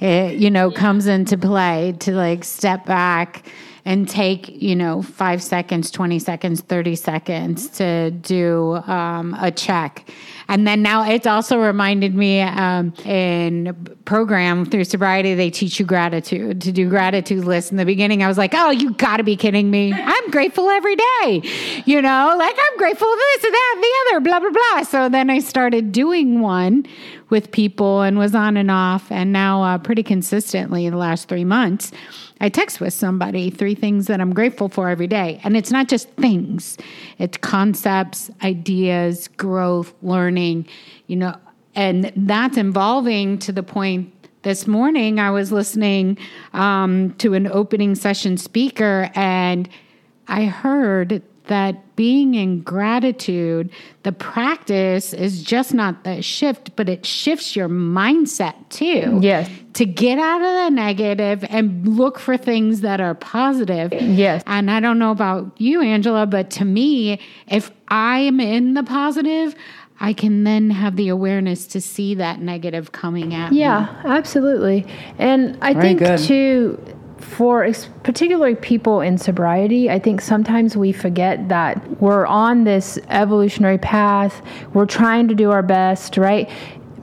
it, 0.00 0.38
you 0.38 0.50
know, 0.50 0.70
comes 0.70 1.06
into 1.06 1.36
play 1.36 1.94
to 2.00 2.12
like 2.12 2.44
step 2.44 2.84
back 2.84 3.46
and 3.84 4.08
take, 4.08 4.48
you 4.60 4.76
know, 4.76 5.00
five 5.00 5.42
seconds, 5.42 5.90
20 5.90 6.18
seconds, 6.18 6.60
30 6.60 6.94
seconds 6.94 7.68
to 7.70 8.10
do 8.10 8.74
um, 8.86 9.34
a 9.40 9.50
check. 9.50 10.10
And 10.48 10.66
then 10.66 10.80
now 10.82 11.08
it's 11.08 11.26
also 11.26 11.58
reminded 11.58 12.14
me 12.14 12.40
um, 12.40 12.94
in 13.04 13.74
program 14.06 14.64
through 14.64 14.84
sobriety, 14.84 15.34
they 15.34 15.50
teach 15.50 15.78
you 15.78 15.84
gratitude 15.84 16.62
to 16.62 16.72
do 16.72 16.88
gratitude 16.88 17.44
lists. 17.44 17.70
In 17.70 17.76
the 17.76 17.84
beginning, 17.84 18.22
I 18.22 18.28
was 18.28 18.38
like, 18.38 18.54
oh, 18.54 18.70
you 18.70 18.94
got 18.94 19.18
to 19.18 19.22
be 19.22 19.36
kidding 19.36 19.70
me. 19.70 19.92
I'm 19.92 20.30
grateful 20.30 20.70
every 20.70 20.96
day. 20.96 21.42
You 21.84 22.00
know, 22.00 22.34
like 22.38 22.56
I'm 22.58 22.78
grateful 22.78 23.06
for 23.06 23.16
this 23.16 23.44
and 23.44 23.54
that 23.54 23.72
and 23.74 23.84
the 23.84 23.94
other, 24.00 24.20
blah, 24.20 24.40
blah, 24.40 24.50
blah. 24.50 24.82
So 24.84 25.08
then 25.10 25.28
I 25.28 25.40
started 25.40 25.92
doing 25.92 26.40
one 26.40 26.86
with 27.28 27.52
people 27.52 28.00
and 28.00 28.18
was 28.18 28.34
on 28.34 28.56
and 28.56 28.70
off. 28.70 29.12
And 29.12 29.32
now, 29.32 29.62
uh, 29.62 29.78
pretty 29.78 30.02
consistently 30.02 30.86
in 30.86 30.92
the 30.92 30.98
last 30.98 31.28
three 31.28 31.44
months, 31.44 31.92
I 32.40 32.48
text 32.48 32.80
with 32.80 32.94
somebody 32.94 33.50
three 33.50 33.74
things 33.74 34.06
that 34.06 34.20
I'm 34.20 34.32
grateful 34.32 34.68
for 34.68 34.88
every 34.88 35.08
day. 35.08 35.40
And 35.42 35.56
it's 35.56 35.72
not 35.72 35.88
just 35.88 36.08
things, 36.12 36.78
it's 37.18 37.36
concepts, 37.36 38.30
ideas, 38.42 39.28
growth, 39.36 39.92
learning, 40.02 40.37
you 41.06 41.16
know, 41.16 41.36
and 41.74 42.12
that's 42.16 42.56
involving 42.56 43.38
to 43.38 43.52
the 43.52 43.62
point 43.62 44.12
this 44.42 44.66
morning 44.66 45.18
I 45.18 45.30
was 45.30 45.52
listening 45.52 46.16
um, 46.52 47.12
to 47.18 47.34
an 47.34 47.46
opening 47.48 47.94
session 47.94 48.36
speaker 48.36 49.10
and 49.14 49.68
I 50.28 50.44
heard 50.44 51.22
that 51.48 51.96
being 51.96 52.34
in 52.34 52.60
gratitude, 52.60 53.70
the 54.04 54.12
practice 54.12 55.12
is 55.12 55.42
just 55.42 55.74
not 55.74 56.04
the 56.04 56.22
shift, 56.22 56.76
but 56.76 56.88
it 56.88 57.04
shifts 57.04 57.56
your 57.56 57.68
mindset 57.68 58.54
too. 58.68 59.18
Yes. 59.20 59.50
To 59.74 59.84
get 59.84 60.18
out 60.18 60.42
of 60.42 60.66
the 60.66 60.70
negative 60.70 61.44
and 61.48 61.86
look 61.88 62.18
for 62.18 62.36
things 62.36 62.82
that 62.82 63.00
are 63.00 63.14
positive. 63.14 63.92
Yes. 63.92 64.42
And 64.46 64.70
I 64.70 64.80
don't 64.80 64.98
know 64.98 65.10
about 65.10 65.52
you, 65.60 65.80
Angela, 65.80 66.26
but 66.26 66.50
to 66.52 66.64
me, 66.64 67.20
if 67.48 67.70
I 67.88 68.18
am 68.20 68.40
in 68.40 68.74
the 68.74 68.82
positive, 68.82 69.54
I 70.00 70.12
can 70.12 70.44
then 70.44 70.70
have 70.70 70.96
the 70.96 71.08
awareness 71.08 71.66
to 71.68 71.80
see 71.80 72.14
that 72.14 72.40
negative 72.40 72.92
coming 72.92 73.34
at 73.34 73.52
yeah, 73.52 73.52
me. 73.52 73.58
Yeah, 73.58 74.02
absolutely. 74.06 74.86
And 75.18 75.58
I 75.60 75.74
Very 75.74 75.88
think 75.88 75.98
good. 75.98 76.18
too 76.20 76.94
for 77.18 77.70
particularly 78.04 78.54
people 78.54 79.00
in 79.00 79.18
sobriety, 79.18 79.90
I 79.90 79.98
think 79.98 80.20
sometimes 80.20 80.76
we 80.76 80.92
forget 80.92 81.48
that 81.48 82.00
we're 82.00 82.26
on 82.26 82.64
this 82.64 82.98
evolutionary 83.08 83.78
path. 83.78 84.40
We're 84.72 84.86
trying 84.86 85.28
to 85.28 85.34
do 85.34 85.50
our 85.50 85.62
best, 85.62 86.16
right? 86.16 86.48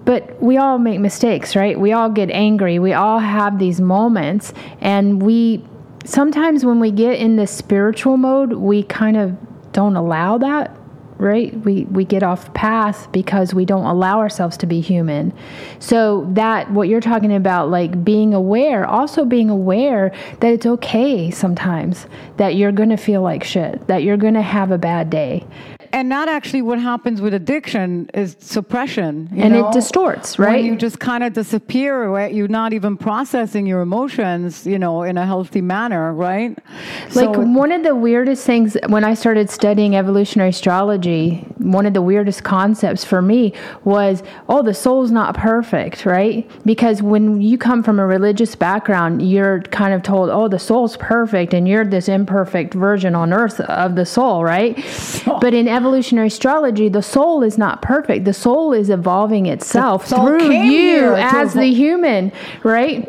But 0.05 0.41
we 0.41 0.57
all 0.57 0.77
make 0.77 0.99
mistakes, 0.99 1.55
right? 1.55 1.79
We 1.79 1.91
all 1.91 2.09
get 2.09 2.29
angry. 2.29 2.79
We 2.79 2.93
all 2.93 3.19
have 3.19 3.59
these 3.59 3.81
moments. 3.81 4.53
And 4.79 5.21
we 5.21 5.65
sometimes, 6.05 6.63
when 6.63 6.79
we 6.79 6.91
get 6.91 7.19
in 7.19 7.35
this 7.35 7.51
spiritual 7.51 8.17
mode, 8.17 8.53
we 8.53 8.83
kind 8.83 9.17
of 9.17 9.35
don't 9.71 9.95
allow 9.95 10.37
that 10.37 10.75
right? 11.17 11.53
We 11.61 11.85
we 11.85 12.05
get 12.05 12.23
off 12.23 12.53
path 12.53 13.11
because 13.11 13.53
we 13.53 13.65
don't 13.65 13.85
allow 13.85 14.19
ourselves 14.19 14.57
to 14.57 14.65
be 14.65 14.81
human. 14.81 15.33
So 15.79 16.27
that 16.33 16.71
what 16.71 16.87
you're 16.87 17.01
talking 17.01 17.33
about 17.33 17.69
like 17.69 18.03
being 18.03 18.33
aware, 18.33 18.85
also 18.85 19.25
being 19.25 19.49
aware 19.49 20.11
that 20.39 20.51
it's 20.51 20.65
okay 20.65 21.31
sometimes 21.31 22.07
that 22.37 22.55
you're 22.55 22.71
going 22.71 22.89
to 22.89 22.97
feel 22.97 23.21
like 23.21 23.43
shit, 23.43 23.87
that 23.87 24.03
you're 24.03 24.17
going 24.17 24.33
to 24.33 24.41
have 24.41 24.71
a 24.71 24.77
bad 24.77 25.09
day. 25.09 25.45
And 25.95 26.09
not 26.09 26.27
actually 26.27 26.61
what 26.61 26.77
happens 26.77 27.21
with 27.21 27.33
addiction 27.33 28.09
is 28.13 28.35
suppression. 28.41 29.29
and 29.31 29.53
know? 29.53 29.69
it 29.69 29.73
distorts, 29.73 30.37
right? 30.37 30.57
When 30.57 30.65
you 30.65 30.75
just 30.75 30.99
kind 30.99 31.23
of 31.23 31.31
disappear, 31.31 32.09
right? 32.09 32.33
You're 32.33 32.49
not 32.49 32.73
even 32.73 32.97
processing 32.97 33.65
your 33.65 33.79
emotions, 33.79 34.67
you 34.67 34.77
know, 34.77 35.03
in 35.03 35.17
a 35.17 35.25
healthy 35.25 35.61
manner, 35.61 36.13
right? 36.13 36.59
Like 37.13 37.33
So- 37.33 37.39
one 37.39 37.71
of 37.71 37.83
the 37.83 37.95
weirdest 37.95 38.45
things 38.45 38.75
when 38.89 39.05
I 39.05 39.13
started 39.13 39.49
studying 39.49 39.95
evolutionary 39.95 40.49
astrology, 40.49 41.47
one 41.59 41.85
of 41.85 41.93
the 41.93 42.01
weirdest 42.01 42.43
concepts 42.43 43.05
for 43.05 43.21
me 43.21 43.53
was, 43.85 44.21
oh, 44.49 44.61
the 44.63 44.73
soul's 44.73 45.11
not 45.11 45.33
perfect, 45.33 46.05
right? 46.05 46.45
Because 46.65 47.01
when 47.01 47.39
you 47.39 47.57
come 47.57 47.81
from 47.83 47.99
a 47.99 48.05
religious 48.05 48.53
background, 48.53 49.21
you're 49.21 49.61
kind 49.61 49.93
of 49.93 50.03
told, 50.03 50.29
oh, 50.29 50.49
the 50.49 50.59
soul's 50.59 50.97
perfect 50.97 51.53
and 51.53 51.69
you're 51.69 51.85
this 51.85 52.09
imperfect 52.09 52.73
version 52.73 53.15
on 53.15 53.31
earth 53.31 53.61
of 53.61 53.95
the 53.95 54.05
soul, 54.05 54.43
right? 54.43 54.75
But 55.45 55.53
in 55.53 55.67
evolutionary 55.67 55.84
astrology, 55.93 56.89
the 56.89 57.01
soul 57.01 57.43
is 57.43 57.57
not 57.57 57.81
perfect. 57.81 58.25
The 58.25 58.33
soul 58.33 58.73
is 58.73 58.89
evolving 58.89 59.45
itself 59.45 60.07
through 60.07 60.51
you 60.51 61.13
as 61.15 61.53
the 61.53 61.65
human, 61.65 62.31
right? 62.63 63.07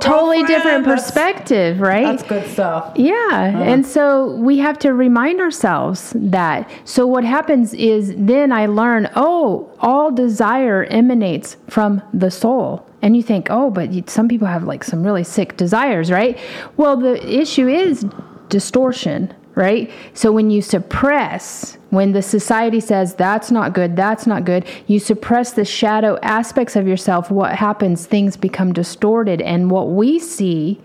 Totally 0.00 0.38
Girlfriend, 0.38 0.48
different 0.48 0.84
perspective, 0.84 1.80
right? 1.80 2.04
That's 2.04 2.24
good 2.24 2.50
stuff. 2.50 2.92
Yeah. 2.96 3.12
Uh-huh. 3.12 3.62
And 3.62 3.86
so 3.86 4.34
we 4.34 4.58
have 4.58 4.76
to 4.80 4.94
remind 4.94 5.40
ourselves 5.40 6.12
that. 6.16 6.68
So 6.84 7.06
what 7.06 7.22
happens 7.22 7.72
is 7.74 8.12
then 8.16 8.50
I 8.50 8.66
learn, 8.66 9.08
oh, 9.14 9.70
all 9.78 10.10
desire 10.10 10.84
emanates 10.86 11.56
from 11.68 12.02
the 12.12 12.32
soul. 12.32 12.84
And 13.00 13.16
you 13.16 13.22
think, 13.22 13.46
oh, 13.48 13.70
but 13.70 14.10
some 14.10 14.26
people 14.28 14.48
have 14.48 14.64
like 14.64 14.82
some 14.82 15.04
really 15.04 15.22
sick 15.22 15.56
desires, 15.56 16.10
right? 16.10 16.36
Well, 16.76 16.96
the 16.96 17.24
issue 17.24 17.68
is 17.68 18.04
distortion, 18.48 19.32
right? 19.54 19.90
So 20.14 20.32
when 20.32 20.50
you 20.50 20.62
suppress, 20.62 21.76
when 21.90 22.12
the 22.12 22.22
society 22.22 22.80
says 22.80 23.14
that's 23.14 23.50
not 23.50 23.74
good, 23.74 23.96
that's 23.96 24.26
not 24.26 24.44
good, 24.44 24.66
you 24.86 24.98
suppress 24.98 25.52
the 25.52 25.64
shadow 25.64 26.18
aspects 26.22 26.76
of 26.76 26.86
yourself, 26.86 27.30
what 27.30 27.54
happens? 27.54 28.06
Things 28.06 28.36
become 28.36 28.72
distorted. 28.72 29.42
And 29.42 29.70
what 29.70 29.90
we 29.90 30.18
see 30.18 30.80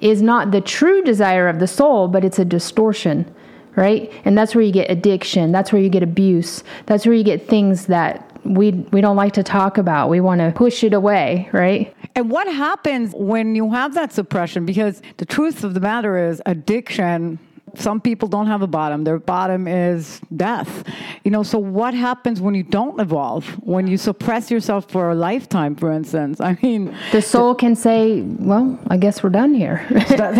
is 0.00 0.20
not 0.20 0.50
the 0.50 0.60
true 0.60 1.02
desire 1.02 1.48
of 1.48 1.60
the 1.60 1.68
soul, 1.68 2.08
but 2.08 2.24
it's 2.24 2.40
a 2.40 2.44
distortion, 2.44 3.32
right? 3.76 4.12
And 4.24 4.36
that's 4.36 4.54
where 4.54 4.64
you 4.64 4.72
get 4.72 4.90
addiction. 4.90 5.52
That's 5.52 5.72
where 5.72 5.80
you 5.80 5.88
get 5.88 6.02
abuse. 6.02 6.64
That's 6.86 7.06
where 7.06 7.14
you 7.14 7.22
get 7.22 7.46
things 7.46 7.86
that 7.86 8.28
we 8.44 8.72
we 8.90 9.00
don't 9.00 9.14
like 9.14 9.34
to 9.34 9.44
talk 9.44 9.78
about. 9.78 10.08
We 10.08 10.20
want 10.20 10.40
to 10.40 10.50
push 10.50 10.82
it 10.82 10.92
away, 10.92 11.48
right? 11.52 11.94
And 12.16 12.28
what 12.28 12.48
happens 12.48 13.14
when 13.14 13.54
you 13.54 13.70
have 13.70 13.94
that 13.94 14.12
suppression? 14.12 14.66
Because 14.66 15.00
the 15.18 15.24
truth 15.24 15.62
of 15.62 15.74
the 15.74 15.80
matter 15.80 16.28
is, 16.28 16.42
addiction. 16.44 17.38
Some 17.76 18.00
people 18.00 18.28
don't 18.28 18.46
have 18.46 18.62
a 18.62 18.66
bottom. 18.66 19.04
Their 19.04 19.18
bottom 19.18 19.66
is 19.68 20.20
death. 20.36 20.84
You 21.24 21.30
know, 21.30 21.42
so 21.42 21.58
what 21.58 21.94
happens 21.94 22.40
when 22.40 22.54
you 22.54 22.62
don't 22.62 23.00
evolve? 23.00 23.46
When 23.64 23.86
you 23.86 23.96
suppress 23.96 24.50
yourself 24.50 24.90
for 24.90 25.10
a 25.10 25.14
lifetime, 25.14 25.76
for 25.76 25.92
instance? 25.92 26.40
I 26.40 26.58
mean, 26.62 26.94
The 27.12 27.22
soul 27.22 27.54
can 27.54 27.74
say, 27.74 28.22
"Well, 28.22 28.78
I 28.88 28.96
guess 28.96 29.22
we're 29.22 29.30
done 29.30 29.54
here." 29.54 29.86
does 29.90 30.36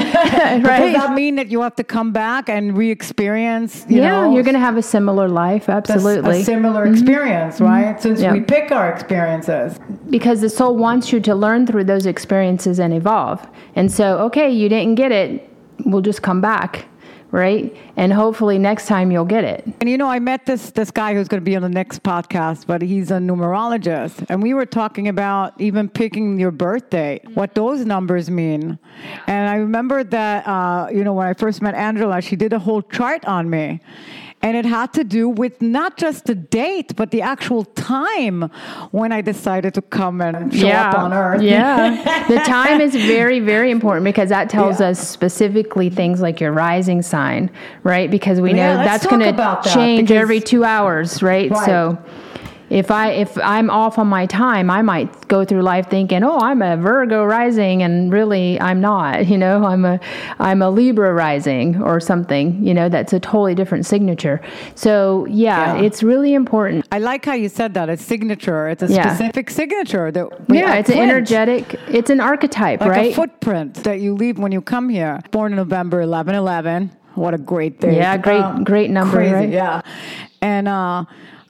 right? 0.65 0.93
that 0.93 1.15
mean 1.15 1.37
that 1.37 1.49
you 1.49 1.61
have 1.63 1.77
to 1.77 1.85
come 1.85 2.13
back 2.13 2.49
and 2.49 2.77
re-experience? 2.77 3.87
You 3.89 3.99
yeah, 4.03 4.11
know, 4.11 4.35
you're 4.35 4.43
going 4.43 4.55
to 4.55 4.61
have 4.61 4.77
a 4.77 4.83
similar 4.83 5.29
life, 5.29 5.69
absolutely. 5.69 6.41
a 6.41 6.45
similar 6.45 6.85
mm-hmm. 6.85 6.95
experience, 6.95 7.61
right? 7.61 7.95
Mm-hmm. 7.95 8.03
Since 8.03 8.21
Yeah. 8.21 8.33
we 8.33 8.41
pick 8.41 8.71
our 8.73 8.91
experiences. 8.91 9.79
because 10.11 10.41
the 10.41 10.49
soul 10.51 10.77
wants 10.77 11.13
you 11.13 11.21
to 11.21 11.35
learn 11.35 11.67
through 11.67 11.85
those 11.85 12.07
experiences 12.07 12.79
and 12.79 12.93
evolve. 12.93 13.41
And 13.75 13.91
so, 13.91 14.19
okay, 14.27 14.51
you 14.51 14.69
didn't 14.69 14.97
get 14.97 15.13
it, 15.13 15.49
we'll 15.87 16.03
just 16.03 16.23
come 16.23 16.41
back, 16.41 16.87
right? 17.33 17.75
And 17.97 18.13
hopefully 18.13 18.59
next 18.59 18.87
time 18.87 19.11
you'll 19.11 19.25
get 19.25 19.43
it. 19.43 19.67
And 19.81 19.91
you 19.91 19.99
know, 19.99 20.07
I 20.09 20.21
met 20.21 20.47
this 20.47 20.71
this 20.71 20.91
guy 20.91 21.15
who's 21.15 21.27
going 21.27 21.41
to 21.41 21.45
be 21.45 21.57
on 21.57 21.63
the 21.63 21.69
next 21.69 22.03
podcast, 22.03 22.67
but 22.67 22.83
he's 22.83 23.11
a 23.11 23.15
numerologist, 23.15 24.25
and 24.29 24.43
we 24.43 24.55
were 24.55 24.67
talking 24.67 25.09
about 25.09 25.61
even 25.61 25.89
picking 25.89 26.39
your 26.39 26.53
birthday, 26.53 27.21
what 27.35 27.55
those 27.55 27.85
numbers 27.85 28.31
mean. 28.31 28.79
And 29.27 29.49
I 29.49 29.57
remember 29.57 30.05
that 30.05 30.47
uh, 30.47 30.89
you 30.93 31.03
know 31.03 31.15
when 31.15 31.27
I 31.27 31.35
first 31.35 31.63
met 31.63 31.75
Angela, 31.75 32.21
she 32.21 32.37
did 32.37 32.53
a 32.53 32.59
whole 32.59 32.83
chart 32.83 33.25
on 33.25 33.51
me. 33.51 33.81
And 34.43 34.57
it 34.57 34.65
had 34.65 34.93
to 34.95 35.05
do 35.05 35.29
with 35.29 35.63
not 35.63 35.97
just 35.97 36.25
the 36.25 36.35
date, 36.35 36.97
but 36.97 37.13
the 37.13 37.23
actual 37.23 37.65
time 37.65 38.51
when 38.91 39.13
I 39.13 39.21
decided 39.21 39.73
to 39.75 39.83
come 39.83 40.21
and 40.21 40.53
show 40.53 40.69
up 40.69 40.99
on 40.99 41.13
Earth. 41.13 41.43
Yeah. 41.43 42.27
the 42.29 42.39
time 42.39 42.81
is 42.81 42.95
very, 42.97 43.39
very 43.39 43.71
important 43.71 44.05
because 44.05 44.31
that 44.31 44.51
tells 44.51 44.81
Yeah. 44.81 44.89
us 44.89 45.09
specifically 45.09 45.91
things 45.91 46.21
like 46.21 46.41
your 46.41 46.51
rising 46.51 47.03
sign, 47.03 47.51
right? 47.85 48.11
Because 48.11 48.41
we 48.41 48.53
know 48.53 48.75
Yeah, 48.79 48.85
that's 48.85 49.07
going 49.07 49.21
to 49.21 49.61
change 49.73 50.11
every 50.11 50.41
two 50.41 50.65
hours, 50.65 51.23
right? 51.23 51.49
Right. 51.51 51.65
So 51.65 51.97
if 52.73 52.91
I 52.91 53.11
if 53.11 53.37
I'm 53.39 53.69
off 53.71 53.99
on 53.99 54.07
my 54.07 54.25
time, 54.27 54.71
I 54.71 54.81
might 54.83 55.29
go 55.29 55.45
through 55.45 55.63
life 55.63 55.87
thinking, 55.91 56.25
"Oh, 56.25 56.39
I'm 56.39 56.63
a 56.63 56.77
Virgo 56.77 57.23
rising," 57.25 57.83
and 57.83 58.11
really 58.13 58.59
I'm 58.61 58.81
not. 58.81 59.27
You 59.27 59.37
know, 59.37 59.65
I'm 59.73 59.85
a 59.85 60.01
I'm 60.39 60.63
a 60.63 60.71
Libra 60.71 61.13
rising 61.13 61.81
or 61.83 62.01
something. 62.01 62.65
You 62.67 62.73
know, 62.75 62.89
that's 62.89 63.13
a 63.13 63.21
totally 63.21 63.55
different 63.55 63.85
signature. 63.87 64.41
So 64.75 65.27
yeah, 65.29 65.75
Yeah. 65.77 65.83
it's 65.87 66.03
really 66.03 66.33
important. 66.35 66.87
I 66.91 66.99
like 66.99 67.25
how 67.27 67.35
you 67.35 67.49
said 67.49 67.75
that. 67.75 67.89
A 67.91 67.97
signature. 67.97 68.69
It's 68.69 68.83
a 68.83 68.87
Yeah. 68.89 69.03
specific 69.15 69.51
signature 69.51 70.11
that 70.11 70.27
we 70.49 70.59
Yeah, 70.59 70.75
it's 70.81 70.89
an 70.91 70.99
energetic. 70.99 71.79
It's 71.89 72.11
an 72.11 72.21
archetype, 72.21 72.81
like 72.81 72.91
right? 72.91 73.13
a 73.13 73.15
footprint 73.15 73.75
that 73.85 74.01
you 74.01 74.15
leave 74.15 74.39
when 74.39 74.51
you 74.53 74.63
come 74.63 74.89
here. 74.89 75.21
Born 75.31 75.53
in 75.53 75.57
November 75.57 76.01
11 76.01 76.35
11. 76.35 76.91
What 77.15 77.35
a 77.35 77.39
great 77.39 77.79
day. 77.81 77.97
Yeah, 77.97 78.17
great- 78.17 78.65
great 78.65 78.91
number, 78.91 79.19
Crazy, 79.19 79.35
right? 79.35 79.49
yeah. 79.51 79.83
And 80.41 80.67
uh, 80.67 81.05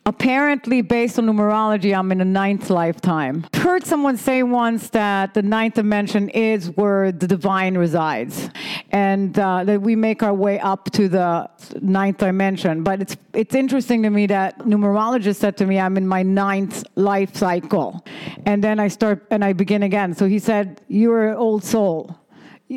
apparently, 0.07 0.83
based 0.83 1.19
on 1.19 1.27
numerology, 1.27 1.97
I'm 1.97 2.11
in 2.13 2.19
the 2.19 2.25
ninth 2.25 2.71
lifetime. 2.71 3.47
Heard 3.55 3.85
someone 3.85 4.17
say 4.17 4.43
once 4.43 4.91
that 4.91 5.35
the 5.35 5.43
ninth 5.43 5.75
dimension 5.75 6.29
is 6.31 6.71
where 6.71 7.13
the 7.13 7.27
divine 7.27 7.77
resides, 7.77 8.51
and 8.91 9.39
uh, 9.39 9.65
that 9.65 9.81
we 9.81 9.97
make 9.97 10.23
our 10.23 10.35
way 10.35 10.59
up 10.61 10.91
to 10.93 11.09
the 11.09 11.49
ninth 11.81 12.19
dimension. 12.19 12.83
But 12.83 13.03
it's 13.03 13.17
it's 13.33 13.55
interesting 13.55 14.03
to 14.03 14.11
me 14.11 14.27
that 14.27 14.59
numerologist 14.61 15.37
said 15.37 15.57
to 15.59 15.67
me, 15.67 15.79
"I'm 15.79 15.97
in 15.97 16.07
my 16.07 16.23
ninth 16.23 16.85
life 16.97 17.37
cycle," 17.37 18.05
and 18.47 18.63
then 18.63 18.81
I 18.81 18.89
start 18.89 19.27
and 19.31 19.45
I 19.45 19.53
begin 19.53 19.83
again. 19.83 20.15
So 20.15 20.27
he 20.27 20.39
said, 20.39 20.81
"You're 20.89 21.29
an 21.29 21.37
old 21.37 21.65
soul." 21.65 22.17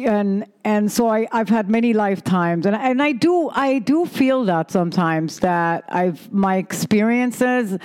And 0.03 0.45
and 0.63 0.91
so 0.91 1.07
I, 1.07 1.27
I've 1.31 1.49
had 1.49 1.69
many 1.69 1.93
lifetimes 1.93 2.65
and 2.65 2.75
and 2.75 3.01
I 3.01 3.13
do 3.13 3.49
I 3.49 3.79
do 3.79 4.05
feel 4.05 4.43
that 4.45 4.71
sometimes 4.71 5.39
that 5.39 5.85
I've 5.87 6.31
my 6.33 6.57
experiences 6.57 7.77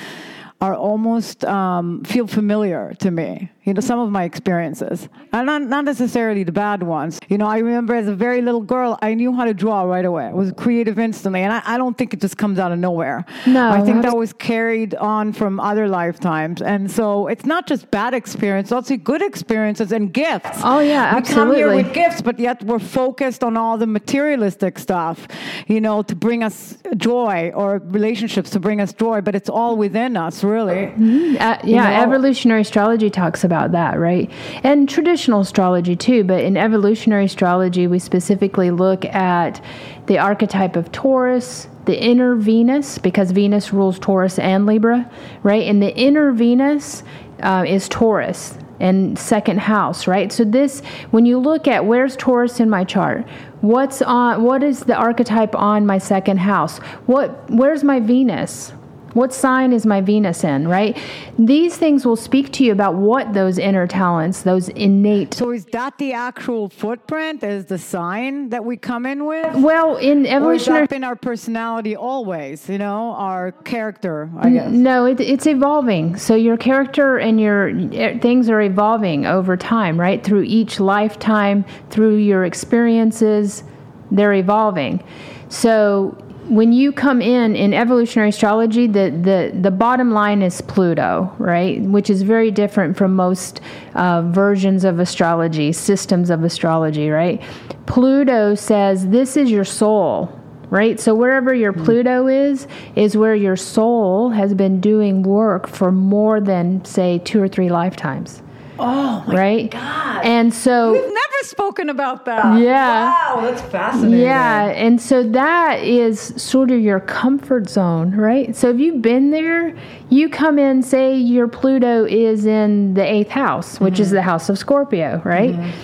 are 0.60 0.74
almost 0.74 1.44
um, 1.44 2.04
feel 2.04 2.26
familiar 2.26 2.94
to 2.98 3.10
me. 3.10 3.50
You 3.64 3.74
know, 3.74 3.80
some 3.80 3.98
of 3.98 4.10
my 4.10 4.24
experiences, 4.24 5.06
and 5.34 5.44
not, 5.44 5.60
not 5.60 5.84
necessarily 5.84 6.44
the 6.44 6.52
bad 6.52 6.82
ones. 6.82 7.20
You 7.28 7.36
know, 7.36 7.46
I 7.46 7.58
remember 7.58 7.94
as 7.94 8.08
a 8.08 8.14
very 8.14 8.40
little 8.40 8.62
girl, 8.62 8.98
I 9.02 9.12
knew 9.12 9.34
how 9.34 9.44
to 9.44 9.52
draw 9.52 9.82
right 9.82 10.06
away. 10.06 10.24
I 10.24 10.32
was 10.32 10.50
creative 10.56 10.98
instantly, 10.98 11.42
and 11.42 11.52
I, 11.52 11.60
I 11.66 11.76
don't 11.76 11.96
think 11.96 12.14
it 12.14 12.22
just 12.22 12.38
comes 12.38 12.58
out 12.58 12.72
of 12.72 12.78
nowhere. 12.78 13.26
No, 13.46 13.70
I 13.70 13.82
think 13.82 14.00
that 14.00 14.16
was 14.16 14.32
carried 14.32 14.94
on 14.94 15.34
from 15.34 15.60
other 15.60 15.88
lifetimes, 15.88 16.62
and 16.62 16.90
so 16.90 17.26
it's 17.26 17.44
not 17.44 17.66
just 17.66 17.90
bad 17.90 18.14
experience, 18.14 18.72
also 18.72 18.96
good 18.96 19.20
experiences 19.20 19.92
and 19.92 20.10
gifts. 20.10 20.60
Oh, 20.64 20.80
yeah, 20.80 21.14
we 21.14 21.20
come 21.20 21.54
here 21.54 21.74
with 21.74 21.92
gifts, 21.92 22.22
but 22.22 22.38
yet 22.38 22.62
we're 22.62 22.78
focused 22.78 23.44
on 23.44 23.58
all 23.58 23.76
the 23.76 23.86
materialistic 23.86 24.78
stuff, 24.78 25.28
you 25.66 25.82
know, 25.82 26.00
to 26.02 26.14
bring 26.14 26.42
us 26.42 26.78
joy 26.96 27.52
or 27.54 27.82
relationships 27.84 28.48
to 28.50 28.58
bring 28.58 28.80
us 28.80 28.94
joy, 28.94 29.20
but 29.20 29.34
it's 29.34 29.50
all 29.50 29.76
within 29.76 30.16
us, 30.16 30.42
really. 30.42 30.86
Uh, 30.86 31.58
yeah, 31.62 31.90
know? 31.90 32.02
evolutionary 32.04 32.62
astrology 32.62 33.10
talks 33.10 33.44
about 33.44 33.49
that, 33.72 33.98
right? 33.98 34.30
And 34.62 34.88
traditional 34.88 35.40
astrology 35.40 35.96
too, 35.96 36.24
but 36.24 36.42
in 36.42 36.56
evolutionary 36.56 37.26
astrology, 37.26 37.86
we 37.86 37.98
specifically 37.98 38.70
look 38.70 39.04
at 39.04 39.62
the 40.06 40.18
archetype 40.18 40.76
of 40.76 40.90
Taurus, 40.92 41.68
the 41.84 42.02
inner 42.02 42.34
Venus, 42.34 42.98
because 42.98 43.30
Venus 43.30 43.72
rules 43.72 43.98
Taurus 43.98 44.38
and 44.38 44.66
Libra, 44.66 45.10
right? 45.42 45.64
And 45.64 45.82
the 45.82 45.94
inner 45.96 46.32
Venus 46.32 47.02
uh, 47.42 47.64
is 47.66 47.88
Taurus 47.88 48.56
and 48.80 49.18
second 49.18 49.60
house, 49.60 50.06
right? 50.06 50.32
So 50.32 50.44
this, 50.44 50.80
when 51.10 51.26
you 51.26 51.38
look 51.38 51.68
at 51.68 51.84
where's 51.84 52.16
Taurus 52.16 52.60
in 52.60 52.70
my 52.70 52.82
chart, 52.82 53.28
what's 53.60 54.00
on, 54.02 54.42
what 54.42 54.62
is 54.62 54.80
the 54.80 54.94
archetype 54.94 55.54
on 55.54 55.86
my 55.86 55.98
second 55.98 56.38
house? 56.38 56.78
What, 57.06 57.50
where's 57.50 57.84
my 57.84 58.00
Venus? 58.00 58.72
What 59.14 59.32
sign 59.32 59.72
is 59.72 59.84
my 59.84 60.00
Venus 60.00 60.44
in, 60.44 60.68
right? 60.68 60.96
These 61.38 61.76
things 61.76 62.06
will 62.06 62.16
speak 62.16 62.52
to 62.52 62.64
you 62.64 62.72
about 62.72 62.94
what 62.94 63.32
those 63.32 63.58
inner 63.58 63.86
talents, 63.86 64.42
those 64.42 64.68
innate. 64.70 65.34
So 65.34 65.50
is 65.50 65.64
that 65.66 65.98
the 65.98 66.12
actual 66.12 66.68
footprint? 66.68 67.42
Is 67.42 67.66
the 67.66 67.78
sign 67.78 68.50
that 68.50 68.64
we 68.64 68.76
come 68.76 69.06
in 69.06 69.24
with? 69.26 69.54
Well, 69.56 69.96
in 69.96 70.26
evolutionary. 70.26 70.86
been 70.86 71.04
our 71.04 71.16
personality 71.16 71.96
always? 71.96 72.68
You 72.68 72.78
know, 72.78 73.12
our 73.12 73.52
character, 73.52 74.30
I 74.38 74.50
guess. 74.50 74.70
No, 74.70 75.06
it, 75.06 75.20
it's 75.20 75.46
evolving. 75.46 76.16
So 76.16 76.34
your 76.34 76.56
character 76.56 77.18
and 77.18 77.40
your 77.40 77.70
eh, 77.92 78.18
things 78.18 78.48
are 78.48 78.60
evolving 78.60 79.26
over 79.26 79.56
time, 79.56 79.98
right? 79.98 80.22
Through 80.22 80.42
each 80.42 80.78
lifetime, 80.78 81.64
through 81.90 82.16
your 82.16 82.44
experiences, 82.44 83.64
they're 84.10 84.34
evolving. 84.34 85.02
So 85.48 86.16
when 86.50 86.72
you 86.72 86.90
come 86.90 87.22
in 87.22 87.54
in 87.54 87.72
evolutionary 87.72 88.30
astrology, 88.30 88.86
the 88.86 89.10
the 89.10 89.56
the 89.58 89.70
bottom 89.70 90.10
line 90.10 90.42
is 90.42 90.60
Pluto, 90.60 91.32
right? 91.38 91.80
Which 91.80 92.10
is 92.10 92.22
very 92.22 92.50
different 92.50 92.96
from 92.96 93.14
most 93.14 93.60
uh, 93.94 94.22
versions 94.22 94.84
of 94.84 94.98
astrology, 94.98 95.72
systems 95.72 96.28
of 96.28 96.42
astrology, 96.42 97.08
right? 97.08 97.40
Pluto 97.86 98.54
says 98.56 99.08
this 99.08 99.36
is 99.36 99.50
your 99.50 99.64
soul 99.64 100.36
right? 100.70 101.00
So 101.00 101.16
wherever 101.16 101.52
your 101.52 101.72
Pluto 101.72 102.28
is, 102.28 102.68
is 102.94 103.16
where 103.16 103.34
your 103.34 103.56
soul 103.56 104.30
has 104.30 104.54
been 104.54 104.80
doing 104.80 105.24
work 105.24 105.66
for 105.66 105.90
more 105.90 106.40
than 106.40 106.84
say 106.84 107.18
two 107.18 107.42
or 107.42 107.48
three 107.48 107.68
lifetimes, 107.68 108.40
Oh 108.78 109.24
my 109.26 109.34
right? 109.34 109.70
God. 109.72 110.24
And 110.24 110.54
so 110.54 110.92
We've 111.40 111.48
spoken 111.48 111.88
about 111.88 112.26
that. 112.26 112.60
Yeah. 112.60 113.10
Wow, 113.10 113.40
that's 113.40 113.62
fascinating. 113.62 114.20
yeah, 114.20 114.64
and 114.66 115.00
so 115.00 115.22
that 115.22 115.80
is 115.82 116.34
sort 116.36 116.70
of 116.70 116.80
your 116.80 117.00
comfort 117.00 117.68
zone, 117.70 118.14
right? 118.14 118.54
So 118.54 118.68
if 118.68 118.78
you've 118.78 119.00
been 119.00 119.30
there, 119.30 119.74
you 120.10 120.28
come 120.28 120.58
in, 120.58 120.82
say 120.82 121.16
your 121.16 121.48
Pluto 121.48 122.04
is 122.04 122.44
in 122.44 122.92
the 122.94 123.04
eighth 123.04 123.30
house, 123.30 123.80
which 123.80 123.98
is 123.98 124.10
the 124.10 124.20
house 124.22 124.50
of 124.50 124.58
Scorpio, 124.58 125.22
right? 125.24 125.74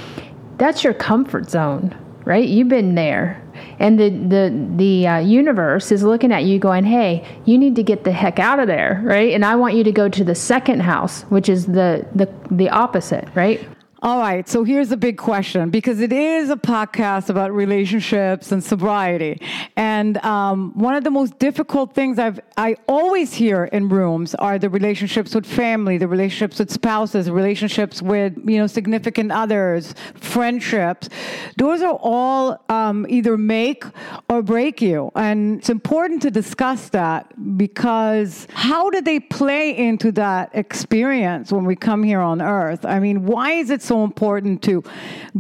That's 0.59 0.85
your 0.85 0.93
comfort 0.95 1.49
zone, 1.49 1.97
right? 2.25 2.47
You've 2.47 2.69
been 2.69 2.95
there. 2.95 3.43
And 3.79 3.99
the 3.99 4.11
the 4.11 4.69
the 4.77 5.07
uh, 5.07 5.19
universe 5.21 5.91
is 5.91 6.03
looking 6.03 6.33
at 6.33 6.45
you, 6.45 6.59
going, 6.59 6.85
"Hey, 6.85 7.27
you 7.47 7.57
need 7.57 7.77
to 7.77 7.83
get 7.83 8.05
the 8.05 8.13
heck 8.13 8.39
out 8.39 8.59
of 8.59 8.67
there, 8.67 9.01
right?" 9.05 9.33
And 9.33 9.45
I 9.45 9.57
want 9.57 9.75
you 9.75 9.85
to 9.85 9.93
go 9.93 10.09
to 10.09 10.25
the 10.25 10.35
second 10.35 10.81
house, 10.81 11.23
which 11.25 11.49
is 11.49 11.67
the 11.67 12.07
the 12.15 12.29
the 12.51 12.69
opposite, 12.69 13.29
right? 13.35 13.67
All 14.03 14.19
right, 14.19 14.47
so 14.47 14.63
here's 14.63 14.93
a 14.93 14.97
big 14.97 15.17
question 15.17 15.71
because 15.71 16.01
it 16.03 16.13
is 16.13 16.51
a 16.51 16.57
podcast 16.57 17.31
about 17.31 17.55
relationships 17.55 18.53
and 18.53 18.63
sobriety, 18.63 19.41
and 19.75 20.19
um, 20.19 20.73
one 20.75 20.95
of 20.95 21.03
the 21.03 21.11
most 21.11 21.39
difficult 21.39 21.95
things 21.95 22.19
I've 22.19 22.39
I 22.59 22.77
always 22.87 23.33
hear 23.33 23.65
in 23.65 23.89
rooms 23.89 24.35
are 24.35 24.59
the 24.59 24.69
relationships 24.69 25.35
with 25.35 25.47
family, 25.47 25.97
the 25.97 26.09
relationships 26.09 26.59
with 26.59 26.71
spouses, 26.71 27.31
relationships 27.31 28.03
with 28.03 28.37
you 28.45 28.59
know 28.59 28.67
significant 28.67 29.33
others, 29.33 29.95
friendships. 30.15 31.09
Those 31.57 31.81
are 31.81 31.99
all 32.03 32.63
um, 32.69 33.07
either 33.09 33.39
make 33.39 33.83
or 34.29 34.43
break 34.43 34.83
you, 34.83 35.11
and 35.15 35.61
it's 35.61 35.71
important 35.71 36.21
to 36.23 36.31
discuss 36.31 36.91
that 36.91 37.33
because 37.57 38.47
how 38.53 38.91
do 38.91 39.01
they 39.01 39.21
play 39.21 39.75
into 39.75 40.13
that 40.13 40.51
experience 40.53 41.51
when 41.51 41.65
we 41.65 41.77
come 41.77 42.03
here 42.03 42.21
on 42.21 42.43
Earth? 42.43 42.85
I 42.85 43.01
mean, 43.01 43.25
why 43.25 43.53
is 43.53 43.71
it 43.71 43.86
so 43.87 44.05
important 44.05 44.63
to 44.63 44.83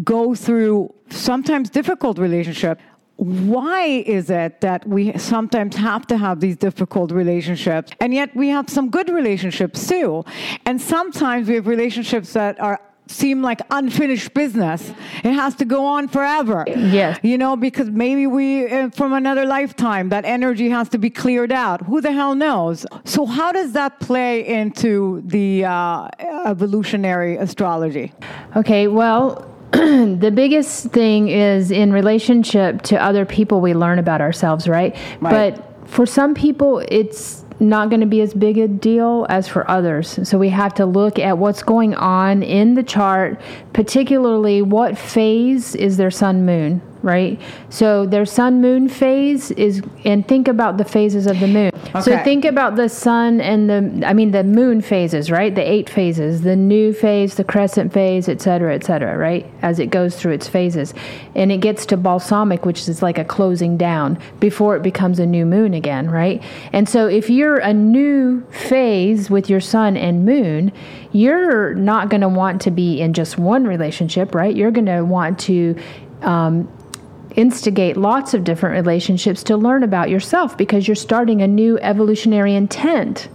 go 0.05 0.35
through 0.35 0.93
sometimes 1.11 1.71
difficult 1.71 2.19
relationship? 2.19 2.81
Why 3.17 3.85
is 3.85 4.29
it 4.29 4.61
that 4.61 4.87
we 4.87 5.17
sometimes 5.17 5.75
have 5.77 6.07
to 6.09 6.19
have 6.19 6.41
these 6.41 6.57
difficult 6.57 7.11
relationships 7.11 7.93
and 8.01 8.13
yet 8.13 8.35
we 8.37 8.49
have 8.49 8.69
some 8.69 8.91
good 8.91 9.09
relationships 9.09 9.89
too? 9.89 10.25
And 10.67 10.81
sometimes 10.81 11.49
we 11.49 11.55
have 11.55 11.67
relationships 11.67 12.35
that 12.35 12.61
are 12.61 12.81
seem 13.07 13.43
like 13.43 13.61
unfinished 13.71 14.35
business. 14.35 14.93
It 15.23 15.33
has 15.33 15.55
to 15.57 15.65
go 15.65 15.85
on 15.85 16.09
forever. 16.09 16.65
Yes. 16.67 17.19
You 17.23 17.39
know, 17.39 17.57
because 17.57 17.91
maybe 17.91 18.27
we, 18.27 18.67
uh, 18.67 18.91
from 18.91 19.13
another 19.13 19.45
lifetime, 19.45 20.09
that 20.11 20.25
energy 20.25 20.69
has 20.71 20.89
to 20.91 20.99
be 20.99 21.11
cleared 21.11 21.53
out. 21.53 21.83
Who 21.83 22.01
the 22.01 22.13
hell 22.13 22.35
knows? 22.35 22.87
So, 23.05 23.27
how 23.27 23.53
does 23.53 23.73
that 23.73 24.01
play 24.01 24.47
into 24.47 25.23
the 25.25 25.65
uh, 25.65 26.09
evolutionary 26.45 27.37
astrology? 27.37 28.13
Okay, 28.57 28.89
well, 28.89 29.51
the 29.73 30.33
biggest 30.35 30.87
thing 30.89 31.29
is 31.29 31.71
in 31.71 31.93
relationship 31.93 32.83
to 32.83 33.03
other 33.03 33.25
people, 33.25 33.61
we 33.61 33.75
learn 33.75 33.99
about 33.99 34.21
ourselves, 34.21 34.69
right? 34.69 34.97
Right. 35.21 35.55
But 35.55 35.89
for 35.89 36.07
some 36.07 36.35
people, 36.35 36.83
it's 36.89 37.45
not 37.59 37.89
going 37.89 38.01
to 38.01 38.07
be 38.07 38.21
as 38.21 38.35
big 38.35 38.59
a 38.59 38.69
deal 38.69 39.27
as 39.29 39.49
for 39.49 39.69
others. 39.71 40.19
So 40.29 40.39
we 40.39 40.49
have 40.51 40.75
to 40.75 40.87
look 40.87 41.19
at 41.19 41.39
what's 41.39 41.63
going 41.63 41.95
on 41.95 42.43
in 42.43 42.75
the 42.75 42.83
chart, 42.83 43.41
particularly 43.73 44.63
what 44.63 44.99
phase 44.99 45.75
is 45.75 45.97
their 45.97 46.11
sun 46.11 46.45
moon, 46.45 46.83
right? 47.07 47.41
So 47.71 48.05
their 48.05 48.27
sun 48.27 48.61
moon 48.61 48.89
phase 48.89 49.51
is, 49.53 49.83
and 50.05 50.27
think 50.29 50.49
about 50.49 50.77
the 50.77 50.85
phases 50.85 51.27
of 51.27 51.41
the 51.41 51.47
moon. 51.47 51.71
So 52.03 52.23
think 52.25 52.45
about 52.45 52.77
the 52.77 52.89
sun 52.89 53.41
and 53.41 53.71
the, 53.71 54.07
I 54.07 54.13
mean, 54.13 54.33
the 54.33 54.45
moon 54.45 54.83
phases, 54.83 55.31
right? 55.31 55.55
The 55.55 55.63
eight 55.63 55.89
phases, 55.89 56.43
the 56.43 56.57
new 56.57 56.93
phase, 56.93 57.37
the 57.37 57.45
crescent 57.45 57.93
phase, 57.93 58.29
et 58.29 58.43
cetera, 58.43 58.75
et 58.75 58.85
cetera, 58.85 59.17
right? 59.17 59.47
As 59.63 59.79
it 59.79 59.91
goes 59.91 60.17
through 60.17 60.33
its 60.33 60.49
phases. 60.49 60.93
And 61.35 61.51
it 61.51 61.59
gets 61.59 61.87
to 61.87 61.97
balsamic, 61.97 62.67
which 62.67 62.89
is 62.89 63.03
like 63.03 63.19
a 63.19 63.25
closing 63.25 63.77
down 63.77 64.19
before 64.41 64.77
it 64.77 64.83
becomes 64.83 65.19
a 65.19 65.27
new 65.27 65.47
moon 65.47 65.73
again, 65.73 66.11
right? 66.11 66.43
And 66.73 66.89
so 66.89 67.07
if 67.07 67.31
you're 67.31 67.59
a 67.59 67.73
new 67.73 68.45
phase 68.51 69.31
with 69.31 69.49
your 69.49 69.61
sun 69.61 69.97
and 69.97 70.25
moon, 70.25 70.73
you're 71.13 71.75
not 71.75 72.11
going 72.11 72.21
to 72.21 72.29
want 72.29 72.61
to 72.63 72.71
be 72.71 73.01
in 73.01 73.13
just 73.15 73.39
one 73.39 73.65
relationship, 73.65 74.35
right? 74.35 74.55
You're 74.55 74.73
going 74.73 74.87
to 74.87 75.03
want 75.03 75.39
to, 75.41 75.81
um, 76.23 76.69
instigate 77.37 77.97
lots 77.97 78.35
of 78.35 78.45
different 78.45 78.75
relationships 78.75 79.43
to 79.45 79.57
learn 79.57 79.83
about 79.83 80.11
yourself 80.11 80.57
because 80.57 80.89
you're 80.89 80.95
starting 80.95 81.43
a 81.43 81.47
new 81.47 81.79
evolutionary 81.79 82.55
intent, 82.55 83.29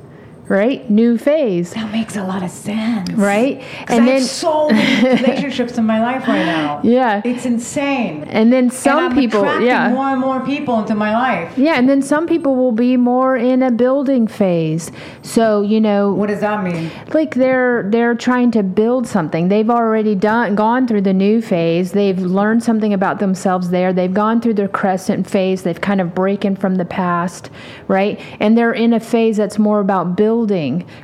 right? 0.52 0.88
New 0.90 1.18
phase, 1.18 1.74
That 1.74 1.92
makes 1.94 2.18
a 2.18 2.24
lot 2.24 2.44
of 2.44 2.52
sense. 2.52 3.10
right? 3.14 3.64
And 3.88 4.04
I 4.04 4.14
have 4.20 4.24
so 4.24 4.70
many 4.70 5.10
relationships 5.22 5.78
in 5.78 5.86
my 5.86 6.02
life 6.02 6.28
right 6.28 6.46
now. 6.46 6.82
Yeah. 6.84 7.22
It's 7.24 7.46
insane. 7.46 8.26
and 8.26 8.52
then 8.52 8.70
some 8.70 9.06
and 9.06 9.16
people, 9.16 9.44
yeah. 9.62 9.90
more 9.94 10.08
and 10.10 10.20
more 10.20 10.42
people 10.46 10.80
into 10.80 10.94
my 10.96 11.14
life. 11.14 11.58
Yeah, 11.58 11.76
and 11.80 11.88
then 11.88 12.02
some 12.02 12.28
people 12.28 12.56
will 12.56 12.74
be 12.74 12.98
more 12.98 13.38
in 13.38 13.64
a 13.64 13.72
building 13.72 14.28
phase. 14.28 14.92
So, 15.22 15.62
you 15.62 15.80
know, 15.80 16.12
What 16.14 16.28
does 16.28 16.42
that 16.42 16.64
mean? 16.64 16.92
like 17.14 17.36
they're 17.36 17.84
they're 17.90 18.16
trying 18.16 18.52
to 18.52 18.62
build 18.64 19.08
something. 19.08 19.48
They've 19.48 19.70
already 19.70 20.16
done 20.16 20.56
gone 20.56 20.86
through 20.88 21.02
the 21.04 21.14
new 21.14 21.42
phase. 21.42 21.94
They've 21.94 22.20
learned 22.20 22.62
something 22.64 22.94
about 22.94 23.20
themselves 23.20 23.70
there. 23.70 23.94
They've 23.94 24.14
gone 24.14 24.42
through 24.42 24.56
their 24.56 24.68
crescent 24.68 25.30
phase. 25.30 25.64
They've 25.64 25.80
kind 25.90 26.02
of 26.02 26.14
breaking 26.14 26.58
from 26.58 26.76
the 26.76 26.86
past, 26.86 27.50
right? 27.88 28.20
And 28.42 28.58
they're 28.58 28.74
in 28.74 28.92
a 28.94 29.00
phase 29.00 29.38
that's 29.38 29.58
more 29.58 29.80
about 29.80 30.18
building, 30.18 30.41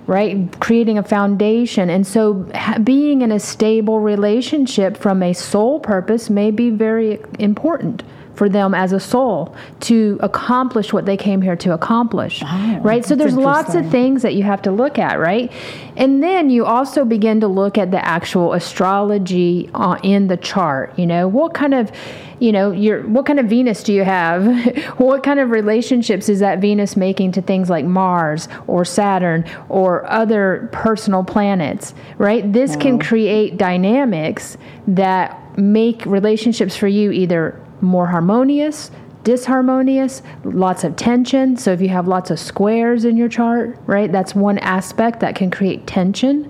right? 0.05 0.47
Creating 0.59 0.97
a 0.97 1.03
foundation. 1.03 1.89
And 1.89 2.05
so 2.05 2.49
being 2.83 3.21
in 3.21 3.31
a 3.31 3.39
stable 3.39 3.99
relationship 3.99 4.97
from 4.97 5.23
a 5.23 5.33
soul 5.33 5.79
purpose 5.79 6.29
may 6.29 6.51
be 6.51 6.69
very 6.69 7.19
important 7.39 8.03
for 8.37 8.47
them 8.47 8.75
as 8.75 8.93
a 8.93 8.99
soul 8.99 9.55
to 9.79 10.19
accomplish 10.21 10.93
what 10.93 11.05
they 11.07 11.17
came 11.17 11.41
here 11.41 11.55
to 11.55 11.73
accomplish. 11.73 12.43
right? 12.83 13.03
So 13.03 13.15
there's 13.15 13.35
lots 13.35 13.73
of 13.73 13.89
things 13.89 14.21
that 14.21 14.35
you 14.35 14.43
have 14.43 14.61
to 14.61 14.71
look 14.71 14.99
at, 14.99 15.19
right? 15.19 15.51
And 15.95 16.21
then 16.21 16.51
you 16.51 16.63
also 16.63 17.03
begin 17.03 17.39
to 17.39 17.47
look 17.47 17.79
at 17.79 17.89
the 17.89 18.05
actual 18.05 18.53
astrology 18.53 19.71
uh, 19.73 19.97
in 20.03 20.27
the 20.27 20.37
chart. 20.37 20.97
You 20.99 21.07
know, 21.07 21.27
what 21.27 21.55
kind 21.55 21.73
of, 21.73 21.91
you 22.39 22.51
know, 22.51 22.71
your 22.71 23.01
what 23.07 23.25
kind 23.25 23.39
of 23.39 23.47
Venus 23.47 23.81
do 23.81 23.91
you 23.91 24.03
have? 24.03 24.45
what 24.99 25.23
kind 25.23 25.39
of 25.39 25.49
relationships 25.49 26.29
is 26.29 26.39
that 26.39 26.59
Venus 26.59 26.95
making 26.95 27.31
to 27.33 27.41
things 27.41 27.71
like 27.71 27.85
Mars 27.85 28.47
or 28.67 28.85
Saturn 28.85 29.45
or 29.67 30.05
other 30.11 30.69
personal 30.71 31.23
planets, 31.23 31.95
right? 32.19 32.53
This 32.53 32.75
can 32.75 32.99
create 32.99 33.57
dynamics 33.57 34.57
that 34.87 35.57
make 35.57 36.05
relationships 36.05 36.75
for 36.75 36.87
you 36.87 37.11
either 37.11 37.59
more 37.81 38.07
harmonious 38.07 38.91
disharmonious, 39.27 40.21
lots 40.45 40.85
of 40.85 40.95
tension. 40.95 41.57
So 41.57 41.73
if 41.73 41.81
you 41.81 41.89
have 41.89 42.07
lots 42.07 42.31
of 42.31 42.39
squares 42.39 43.03
in 43.03 43.17
your 43.17 43.27
chart, 43.27 43.77
right, 43.85 44.09
that's 44.09 44.33
one 44.33 44.57
aspect 44.59 45.19
that 45.19 45.35
can 45.35 45.51
create 45.51 45.85
tension. 45.85 46.49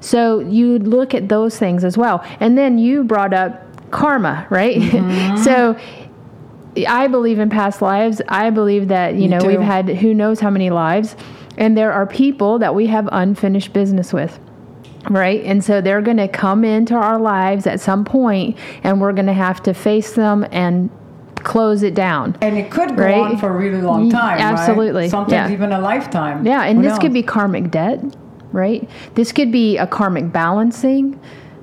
So 0.00 0.40
you 0.40 0.80
look 0.80 1.14
at 1.14 1.28
those 1.28 1.56
things 1.58 1.84
as 1.84 1.96
well. 1.96 2.24
And 2.40 2.58
then 2.58 2.76
you 2.76 3.04
brought 3.04 3.32
up 3.32 3.62
karma, 3.92 4.48
right? 4.50 4.78
Mm-hmm. 4.78 5.36
so 5.44 5.78
I 6.88 7.06
believe 7.06 7.38
in 7.38 7.50
past 7.50 7.80
lives. 7.82 8.20
I 8.26 8.50
believe 8.50 8.88
that, 8.88 9.14
you 9.14 9.28
know, 9.28 9.38
too. 9.38 9.46
we've 9.46 9.60
had 9.60 9.88
who 9.88 10.12
knows 10.12 10.40
how 10.40 10.50
many 10.50 10.70
lives. 10.70 11.14
And 11.56 11.76
there 11.76 11.92
are 11.92 12.06
people 12.06 12.58
that 12.58 12.74
we 12.74 12.86
have 12.86 13.08
unfinished 13.12 13.72
business 13.72 14.12
with. 14.12 14.40
Right. 15.08 15.42
And 15.44 15.62
so 15.64 15.80
they're 15.80 16.02
going 16.02 16.16
to 16.18 16.28
come 16.28 16.64
into 16.64 16.94
our 16.94 17.18
lives 17.18 17.66
at 17.66 17.80
some 17.80 18.04
point 18.04 18.56
and 18.82 19.00
we're 19.00 19.12
going 19.12 19.26
to 19.26 19.32
have 19.32 19.62
to 19.62 19.72
face 19.74 20.12
them 20.14 20.46
and 20.50 20.90
close 21.36 21.82
it 21.82 21.94
down. 21.94 22.36
And 22.42 22.58
it 22.58 22.70
could 22.70 22.96
go 22.96 23.04
Right? 23.04 23.14
on 23.16 23.38
for 23.38 23.48
a 23.48 23.56
really 23.56 23.80
long 23.80 24.10
time. 24.10 24.38
right? 24.38 24.40
Absolutely, 24.40 25.08
Sometimes 25.08 25.32
yeah. 25.50 25.52
even 25.52 25.72
a 25.72 25.80
lifetime. 25.80 26.44
Yeah, 26.44 26.64
and 26.64 26.78
Who 26.82 26.88
this 26.88 26.98
could 26.98 27.12
be 27.12 27.22
karmic 27.22 27.70
debt, 27.70 28.00
right? 28.52 28.88
This 29.14 29.30
could 29.32 29.52
be 29.52 29.78
a 29.78 29.86
karmic 29.86 30.32
balancing. 30.32 31.18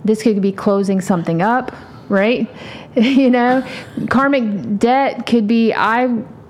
This 0.06 0.24
could 0.24 0.42
be 0.42 0.52
closing 0.54 1.02
something 1.02 1.42
up, 1.42 1.76
right? 2.10 2.50
you 2.96 3.30
know, 3.30 3.68
karmic 4.10 4.80
debt 4.80 5.26
could 5.26 5.46
be 5.46 5.74
I 5.74 6.08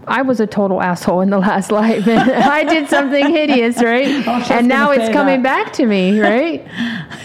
I 0.08 0.22
was 0.22 0.39
a 0.39 0.48
total 0.48 0.82
asshole 0.82 1.22
in 1.22 1.30
the 1.30 1.39
last 1.39 1.72
life 1.72 2.08
and 2.08 2.32
I 2.32 2.63
did 2.63 2.89
something 2.89 3.30
hideous, 3.30 3.78
right? 3.82 4.08
And 4.52 4.68
now 4.68 4.91
it's 4.91 5.12
coming 5.12 5.41
that. 5.41 5.65
back 5.65 5.74
to 5.74 5.86
me, 5.86 6.20
right? 6.20 6.65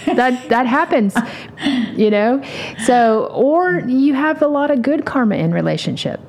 that 0.07 0.49
that 0.49 0.66
happens. 0.66 1.14
You 1.95 2.11
know? 2.11 2.43
So 2.85 3.27
or 3.33 3.81
you 3.81 4.14
have 4.14 4.43
a 4.43 4.49
lot 4.49 4.71
of 4.71 4.83
good 4.83 5.05
karma 5.05 5.37
in 5.37 5.53
relationship, 5.53 6.21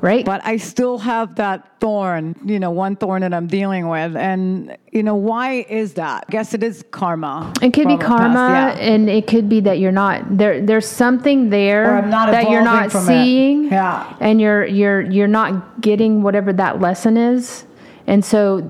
right? 0.00 0.24
but 0.24 0.40
I 0.44 0.56
still 0.56 0.98
have 0.98 1.34
that 1.36 1.78
thorn, 1.80 2.34
you 2.44 2.58
know, 2.58 2.70
one 2.70 2.96
thorn 2.96 3.22
that 3.22 3.32
I'm 3.34 3.46
dealing 3.46 3.88
with. 3.88 4.16
And, 4.16 4.76
you 4.92 5.02
know, 5.02 5.14
why 5.14 5.66
is 5.68 5.94
that? 5.94 6.24
I 6.28 6.32
guess 6.32 6.54
it 6.54 6.62
is 6.62 6.84
karma. 6.90 7.52
It 7.62 7.72
could 7.72 7.88
be 7.88 7.96
karma, 7.96 8.34
past, 8.34 8.78
yeah. 8.80 8.84
and 8.92 9.08
it 9.10 9.26
could 9.26 9.48
be 9.48 9.60
that 9.60 9.78
you're 9.78 9.92
not 9.92 10.36
there. 10.38 10.60
There's 10.64 10.86
something 10.86 11.50
there 11.50 11.94
Or 11.94 11.98
I'm 11.98 12.10
not 12.10 12.30
that 12.30 12.50
you're 12.50 12.62
not 12.62 12.90
from 12.90 13.02
it. 13.02 13.06
seeing, 13.06 13.64
Yeah. 13.64 14.14
and 14.20 14.40
you're 14.40 14.64
you're 14.66 15.00
you're 15.02 15.28
not 15.28 15.80
getting 15.80 16.22
whatever 16.22 16.52
that 16.54 16.80
lesson 16.80 17.16
is, 17.16 17.64
and 18.06 18.24
so 18.24 18.60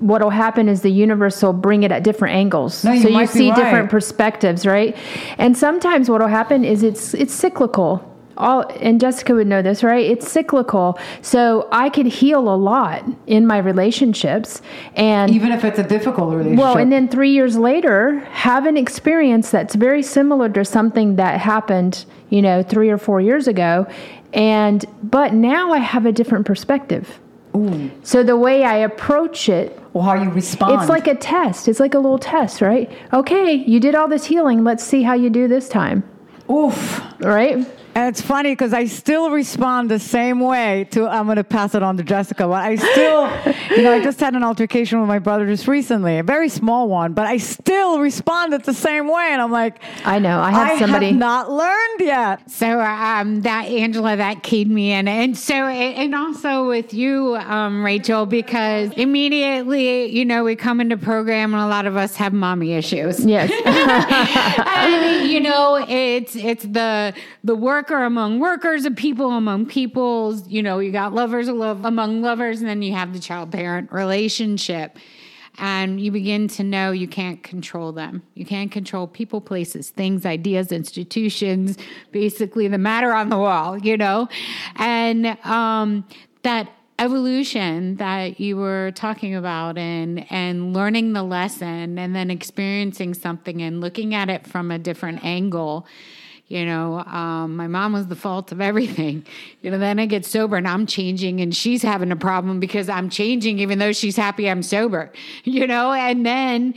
what'll 0.00 0.30
happen 0.30 0.68
is 0.68 0.80
the 0.80 0.90
universe 0.90 1.42
will 1.42 1.52
bring 1.52 1.82
it 1.82 1.92
at 1.92 2.02
different 2.02 2.34
angles, 2.34 2.84
No, 2.84 2.92
you 2.92 3.02
so 3.02 3.08
you 3.08 3.26
see 3.26 3.50
right. 3.50 3.56
different 3.56 3.90
perspectives, 3.90 4.64
right? 4.66 4.96
And 5.36 5.56
sometimes 5.56 6.08
what'll 6.08 6.28
happen 6.28 6.64
is 6.64 6.82
it's 6.82 7.12
it's 7.14 7.34
cyclical. 7.34 8.10
All 8.36 8.62
and 8.80 9.00
Jessica 9.00 9.34
would 9.34 9.46
know 9.46 9.62
this, 9.62 9.82
right? 9.82 10.04
It's 10.04 10.30
cyclical. 10.30 10.98
So 11.22 11.68
I 11.72 11.88
could 11.88 12.06
heal 12.06 12.52
a 12.52 12.56
lot 12.56 13.04
in 13.26 13.46
my 13.46 13.58
relationships, 13.58 14.60
and 14.94 15.30
Even 15.32 15.52
if 15.52 15.64
it's 15.64 15.78
a 15.78 15.84
difficult 15.84 16.30
relationship. 16.30 16.58
well, 16.58 16.76
and 16.76 16.90
then 16.90 17.08
three 17.08 17.30
years 17.30 17.56
later, 17.56 18.20
have 18.30 18.66
an 18.66 18.76
experience 18.76 19.50
that's 19.50 19.74
very 19.74 20.02
similar 20.02 20.48
to 20.50 20.64
something 20.64 21.16
that 21.16 21.40
happened, 21.40 22.04
you 22.30 22.42
know, 22.42 22.62
three 22.62 22.90
or 22.90 22.98
four 22.98 23.20
years 23.20 23.46
ago. 23.46 23.86
And, 24.32 24.84
but 25.02 25.32
now 25.32 25.72
I 25.72 25.78
have 25.78 26.06
a 26.06 26.12
different 26.12 26.44
perspective. 26.44 27.20
Ooh. 27.56 27.90
So 28.02 28.24
the 28.24 28.36
way 28.36 28.64
I 28.64 28.78
approach 28.78 29.48
it, 29.48 29.78
or 29.92 30.02
how 30.02 30.14
you 30.14 30.28
respond. 30.30 30.80
it's 30.80 30.90
like 30.90 31.06
a 31.06 31.14
test. 31.14 31.68
It's 31.68 31.78
like 31.78 31.94
a 31.94 31.98
little 31.98 32.18
test, 32.18 32.60
right? 32.60 32.90
Okay, 33.12 33.54
you 33.54 33.78
did 33.78 33.94
all 33.94 34.08
this 34.08 34.24
healing. 34.24 34.64
Let's 34.64 34.82
see 34.82 35.02
how 35.02 35.14
you 35.14 35.30
do 35.30 35.46
this 35.46 35.68
time, 35.68 36.02
oof. 36.50 37.00
right? 37.20 37.64
And 37.94 38.08
it's 38.08 38.20
funny 38.20 38.50
because 38.50 38.72
I 38.72 38.86
still 38.86 39.30
respond 39.30 39.88
the 39.88 40.00
same 40.00 40.40
way 40.40 40.88
to, 40.90 41.06
I'm 41.06 41.26
going 41.26 41.36
to 41.36 41.44
pass 41.44 41.76
it 41.76 41.82
on 41.82 41.96
to 41.98 42.02
Jessica, 42.02 42.48
but 42.48 42.64
I 42.64 42.74
still, 42.74 43.30
you 43.76 43.82
know, 43.84 43.92
I 43.92 44.02
just 44.02 44.18
had 44.18 44.34
an 44.34 44.42
altercation 44.42 44.98
with 44.98 45.06
my 45.06 45.20
brother 45.20 45.46
just 45.46 45.68
recently, 45.68 46.18
a 46.18 46.24
very 46.24 46.48
small 46.48 46.88
one, 46.88 47.12
but 47.12 47.26
I 47.26 47.36
still 47.36 48.00
responded 48.00 48.64
the 48.64 48.74
same 48.74 49.06
way. 49.06 49.28
And 49.30 49.40
I'm 49.40 49.52
like, 49.52 49.80
I 50.04 50.18
know. 50.18 50.40
I 50.40 50.50
have 50.50 50.78
somebody. 50.80 51.06
have 51.06 51.14
not 51.14 51.52
learned 51.52 52.00
yet. 52.00 52.50
So 52.50 52.80
um, 52.80 53.42
that 53.42 53.66
Angela, 53.66 54.16
that 54.16 54.42
keyed 54.42 54.68
me 54.68 54.92
in, 54.92 55.06
and 55.06 55.38
so 55.38 55.54
and 55.54 56.14
also 56.16 56.66
with 56.66 56.92
you, 56.92 57.36
um, 57.36 57.84
Rachel, 57.84 58.26
because 58.26 58.90
immediately, 58.96 60.06
you 60.06 60.24
know, 60.24 60.42
we 60.42 60.56
come 60.56 60.80
into 60.80 60.96
program 60.96 61.54
and 61.54 61.62
a 61.62 61.68
lot 61.68 61.86
of 61.86 61.96
us 61.96 62.16
have 62.16 62.32
mommy 62.32 62.72
issues. 62.72 63.24
yes. 63.24 63.52
and, 63.64 65.30
you 65.30 65.40
know, 65.40 65.84
it's 65.88 66.34
it's 66.34 66.64
the 66.64 67.14
the 67.44 67.54
worker 67.84 68.04
among 68.04 68.40
workers, 68.40 68.86
and 68.86 68.96
people 68.96 69.32
among 69.32 69.66
peoples. 69.66 70.48
You 70.48 70.62
know, 70.62 70.78
you 70.78 70.90
got 70.90 71.12
lovers 71.12 71.48
love 71.48 71.84
among 71.84 72.22
lovers, 72.22 72.60
and 72.60 72.68
then 72.68 72.80
you 72.80 72.94
have 72.94 73.12
the 73.12 73.18
child 73.18 73.52
parent 73.52 73.92
relationship. 73.92 74.98
And 75.58 76.00
you 76.00 76.10
begin 76.10 76.48
to 76.48 76.64
know 76.64 76.92
you 76.92 77.06
can't 77.06 77.42
control 77.42 77.92
them. 77.92 78.22
You 78.32 78.46
can't 78.46 78.72
control 78.72 79.06
people, 79.06 79.42
places, 79.42 79.90
things, 79.90 80.24
ideas, 80.24 80.72
institutions, 80.72 81.76
basically 82.10 82.68
the 82.68 82.78
matter 82.78 83.12
on 83.12 83.28
the 83.28 83.36
wall, 83.36 83.78
you 83.78 83.98
know? 83.98 84.28
And 84.76 85.26
um, 85.44 86.08
that 86.42 86.72
evolution 86.98 87.96
that 87.96 88.40
you 88.40 88.56
were 88.56 88.92
talking 88.94 89.34
about 89.34 89.76
and 89.76 90.24
and 90.32 90.72
learning 90.72 91.12
the 91.12 91.22
lesson 91.22 91.98
and 91.98 92.16
then 92.16 92.30
experiencing 92.30 93.12
something 93.12 93.60
and 93.60 93.80
looking 93.80 94.14
at 94.14 94.30
it 94.30 94.46
from 94.46 94.70
a 94.70 94.78
different 94.78 95.22
angle 95.24 95.86
you 96.48 96.64
know 96.64 96.98
um, 97.00 97.56
my 97.56 97.66
mom 97.66 97.92
was 97.92 98.06
the 98.08 98.16
fault 98.16 98.52
of 98.52 98.60
everything 98.60 99.24
you 99.62 99.70
know 99.70 99.78
then 99.78 99.98
i 99.98 100.06
get 100.06 100.24
sober 100.24 100.56
and 100.56 100.68
i'm 100.68 100.86
changing 100.86 101.40
and 101.40 101.54
she's 101.54 101.82
having 101.82 102.10
a 102.10 102.16
problem 102.16 102.60
because 102.60 102.88
i'm 102.88 103.08
changing 103.08 103.58
even 103.58 103.78
though 103.78 103.92
she's 103.92 104.16
happy 104.16 104.48
i'm 104.48 104.62
sober 104.62 105.12
you 105.44 105.66
know 105.66 105.92
and 105.92 106.24
then 106.24 106.74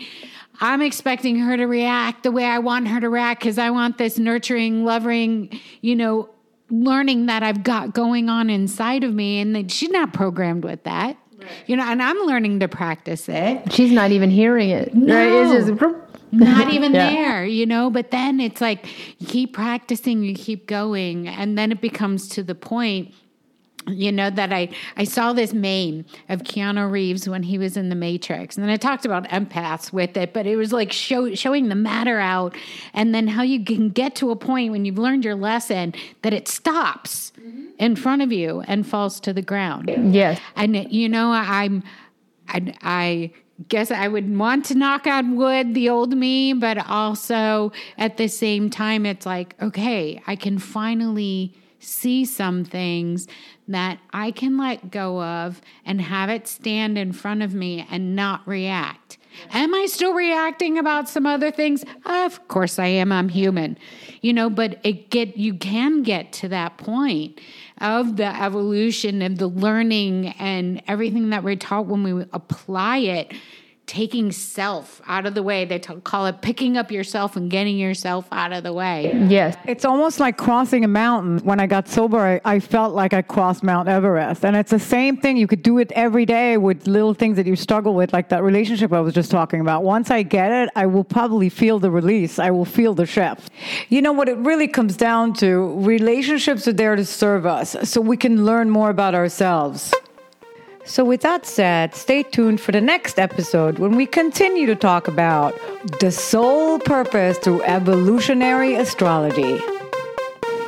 i'm 0.62 0.82
expecting 0.82 1.38
her 1.39 1.58
to 1.58 1.65
react 1.65 2.23
the 2.23 2.32
way 2.32 2.45
i 2.45 2.60
want 2.60 2.88
her 2.88 2.99
to 2.99 3.10
react 3.10 3.41
because 3.41 3.58
i 3.58 3.69
want 3.69 3.97
this 3.97 4.17
nurturing 4.17 4.86
loving 4.86 5.49
you 5.82 5.95
know 5.95 6.30
learning 6.69 7.27
that 7.27 7.43
I've 7.43 7.63
got 7.63 7.93
going 7.93 8.30
on 8.30 8.49
inside 8.49 9.03
of 9.03 9.13
me, 9.13 9.39
and 9.39 9.56
that 9.56 9.71
she's 9.71 9.89
not 9.89 10.13
programmed 10.13 10.63
with 10.63 10.84
that. 10.84 11.17
You 11.65 11.77
know, 11.77 11.84
and 11.84 12.01
I'm 12.01 12.17
learning 12.25 12.60
to 12.62 12.67
practice 12.67 13.30
it. 13.30 13.71
She's 13.71 13.91
not 13.91 14.12
even 14.12 14.30
hearing 14.30 14.69
it, 14.69 14.91
right? 14.93 15.32
It's 15.32 15.67
just. 15.67 16.06
Not 16.31 16.73
even 16.73 16.93
Yeah. 16.93 17.09
there, 17.09 17.45
you 17.45 17.65
know, 17.65 17.89
but 17.89 18.11
then 18.11 18.39
it's 18.39 18.59
like 18.59 18.85
you 19.19 19.27
keep 19.27 19.53
practicing, 19.53 20.23
you 20.23 20.33
keep 20.33 20.67
going, 20.67 21.27
and 21.27 21.57
then 21.57 21.71
it 21.71 21.81
becomes 21.81 22.27
to 22.29 22.43
the 22.43 22.55
point 22.55 23.13
you 23.87 24.11
know 24.11 24.29
that 24.29 24.51
I 24.51 24.69
I 24.95 25.03
saw 25.03 25.33
this 25.33 25.53
meme 25.53 26.05
of 26.29 26.43
Keanu 26.43 26.89
Reeves 26.91 27.27
when 27.27 27.43
he 27.43 27.57
was 27.57 27.77
in 27.77 27.89
the 27.89 27.95
Matrix, 27.95 28.57
and 28.57 28.63
then 28.63 28.69
I 28.69 28.77
talked 28.77 29.05
about 29.05 29.27
empaths 29.29 29.91
with 29.91 30.17
it, 30.17 30.33
but 30.33 30.45
it 30.45 30.55
was 30.55 30.73
like 30.73 30.91
show, 30.91 31.33
showing 31.33 31.69
the 31.69 31.75
matter 31.75 32.19
out, 32.19 32.55
and 32.93 33.13
then 33.15 33.27
how 33.27 33.43
you 33.43 33.63
can 33.63 33.89
get 33.89 34.15
to 34.15 34.31
a 34.31 34.35
point 34.35 34.71
when 34.71 34.85
you've 34.85 34.97
learned 34.97 35.23
your 35.23 35.35
lesson 35.35 35.93
that 36.21 36.33
it 36.33 36.47
stops 36.47 37.31
mm-hmm. 37.39 37.67
in 37.79 37.95
front 37.95 38.21
of 38.21 38.31
you 38.31 38.61
and 38.67 38.85
falls 38.85 39.19
to 39.21 39.33
the 39.33 39.41
ground. 39.41 39.89
Yes. 40.13 40.39
And 40.55 40.91
you 40.91 41.07
know, 41.07 41.31
I'm, 41.31 41.83
I, 42.49 42.73
I 42.81 43.31
guess 43.67 43.91
I 43.91 44.07
would 44.07 44.37
want 44.37 44.65
to 44.65 44.75
knock 44.75 45.07
on 45.07 45.35
wood, 45.35 45.73
the 45.73 45.89
old 45.89 46.15
me, 46.15 46.53
but 46.53 46.77
also 46.87 47.71
at 47.97 48.17
the 48.17 48.27
same 48.27 48.69
time, 48.69 49.05
it's 49.05 49.25
like, 49.25 49.55
okay, 49.61 50.21
I 50.27 50.35
can 50.35 50.59
finally 50.59 51.53
see 51.79 52.25
some 52.25 52.63
things 52.63 53.27
that 53.67 53.99
I 54.13 54.31
can 54.31 54.57
let 54.57 54.91
go 54.91 55.21
of 55.21 55.61
and 55.85 56.01
have 56.01 56.29
it 56.29 56.47
stand 56.47 56.97
in 56.97 57.11
front 57.11 57.43
of 57.43 57.53
me 57.53 57.85
and 57.89 58.15
not 58.15 58.47
react. 58.47 59.17
Am 59.51 59.73
I 59.73 59.85
still 59.85 60.13
reacting 60.13 60.77
about 60.77 61.07
some 61.07 61.25
other 61.25 61.51
things? 61.51 61.83
Of 62.05 62.47
course 62.47 62.79
I 62.79 62.87
am. 62.87 63.11
I'm 63.11 63.29
human. 63.29 63.77
You 64.21 64.33
know, 64.33 64.49
but 64.49 64.79
it 64.83 65.09
get 65.09 65.37
you 65.37 65.53
can 65.53 66.03
get 66.03 66.33
to 66.33 66.47
that 66.49 66.77
point 66.77 67.39
of 67.79 68.17
the 68.17 68.41
evolution 68.41 69.21
of 69.21 69.37
the 69.37 69.47
learning 69.47 70.29
and 70.39 70.81
everything 70.87 71.29
that 71.29 71.43
we're 71.43 71.55
taught 71.55 71.85
when 71.85 72.03
we 72.03 72.25
apply 72.33 72.97
it 72.97 73.33
taking 73.88 74.32
self 74.32 75.02
out 75.08 75.26
of 75.26 75.34
the 75.34 75.41
way 75.41 75.65
they 75.65 75.80
t- 75.80 75.95
call 76.04 76.26
it 76.26 76.41
picking 76.41 76.78
up 76.78 76.91
yourself 76.91 77.36
and 77.36 77.50
getting 77.50 77.78
yourself 77.78 78.28
out 78.32 78.52
of 78.54 78.63
the 78.63 78.73
way 78.73 79.08
Yes. 79.28 79.58
It's 79.65 79.86
almost 79.86 80.19
like 80.19 80.38
crossing 80.38 80.84
a 80.84 80.88
mountain. 80.88 81.39
When 81.39 81.60
I 81.60 81.67
got 81.67 81.88
sober, 81.88 82.19
I, 82.19 82.41
I 82.45 82.60
felt 82.60 82.93
like 82.93 83.13
I 83.13 83.21
crossed 83.21 83.63
Mount 83.63 83.88
Everest. 83.88 84.45
And 84.45 84.56
it's 84.56 84.71
the 84.71 84.80
same 84.80 85.17
thing. 85.17 85.38
You 85.38 85.47
could 85.47 85.63
do 85.63 85.80
it 85.80 85.91
every 85.93 86.26
day 86.26 86.58
with 86.58 86.88
little 86.88 87.13
things 87.13 87.38
that 87.38 87.45
you 87.45 87.56
struggle 87.56 87.93
with, 87.93 88.13
like 88.13 88.30
that 88.30 88.43
relationship 88.43 88.93
I 88.93 89.02
was 89.02 89.13
just 89.13 89.32
talking 89.32 89.62
about. 89.62 89.84
Once 89.84 90.12
I 90.12 90.23
get 90.23 90.52
it, 90.52 90.69
I 90.76 90.86
will 90.86 91.04
probably 91.04 91.50
feel 91.50 91.80
the 91.80 91.91
release. 91.91 92.39
I 92.39 92.52
will 92.52 92.65
feel 92.65 92.93
the 92.93 93.06
shift. 93.06 93.50
You 93.89 94.02
know 94.02 94.12
what 94.12 94.30
it 94.30 94.38
really 94.38 94.67
comes 94.67 94.97
down 94.97 95.34
to? 95.36 95.73
Relationships 95.80 96.67
are 96.67 96.73
there 96.73 96.95
to 96.95 97.06
serve 97.06 97.45
us 97.45 97.76
so 97.84 98.02
we 98.02 98.17
can 98.17 98.45
learn 98.45 98.69
more 98.69 98.89
about 98.89 99.15
ourselves. 99.15 99.93
So, 100.88 101.04
with 101.04 101.21
that 101.21 101.45
said, 101.45 101.93
stay 101.93 102.23
tuned 102.23 102.62
for 102.62 102.71
the 102.71 102.80
next 102.80 103.19
episode 103.19 103.78
when 103.78 103.97
we 103.97 104.06
continue 104.06 104.65
to 104.67 104.76
talk 104.76 105.10
about 105.10 105.54
the 106.00 106.12
soul 106.12 106.80
purpose 106.80 107.38
through 107.39 107.62
evolutionary 107.63 108.76
astrology. 108.76 109.60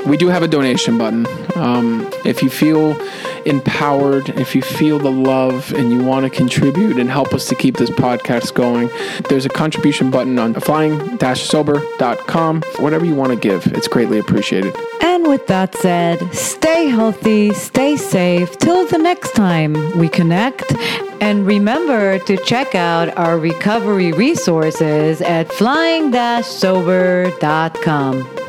We 0.06 0.18
do 0.18 0.28
have 0.28 0.44
a 0.44 0.48
donation 0.48 0.98
button. 0.98 1.26
Um, 1.56 2.10
if 2.26 2.44
you 2.44 2.50
feel 2.50 3.00
empowered, 3.46 4.30
if 4.32 4.56
you 4.56 4.62
feel 4.62 5.00
the 5.00 5.12
love 5.12 5.74
and 5.74 5.92
you 5.92 6.04
want 6.04 6.26
to 6.26 6.30
contribute 6.30 6.98
and 6.98 7.10
help 7.10 7.34
us 7.34 7.48
to 7.48 7.56
keep 7.56 7.78
this 7.78 7.90
podcast 7.90 8.54
going, 8.54 8.90
there's 9.30 9.46
a 9.46 9.50
contribution 9.50 10.12
button 10.12 10.38
on 10.38 10.54
flying-sober.com. 10.54 12.62
Whatever 12.80 13.06
you 13.06 13.16
want 13.16 13.32
to 13.32 13.38
give, 13.38 13.68
it's 13.68 13.88
greatly 13.88 14.20
appreciated. 14.20 14.76
And 15.20 15.28
with 15.28 15.48
that 15.48 15.76
said, 15.76 16.34
stay 16.34 16.86
healthy, 16.86 17.54
stay 17.54 17.98
safe 17.98 18.58
till 18.58 18.88
the 18.88 18.98
next 18.98 19.36
time 19.36 19.74
we 20.00 20.08
connect. 20.08 20.74
And 21.20 21.46
remember 21.46 22.20
to 22.20 22.38
check 22.46 22.74
out 22.74 23.10
our 23.18 23.38
recovery 23.38 24.14
resources 24.14 25.22
at 25.22 25.52
flying-sober.com. 25.52 28.49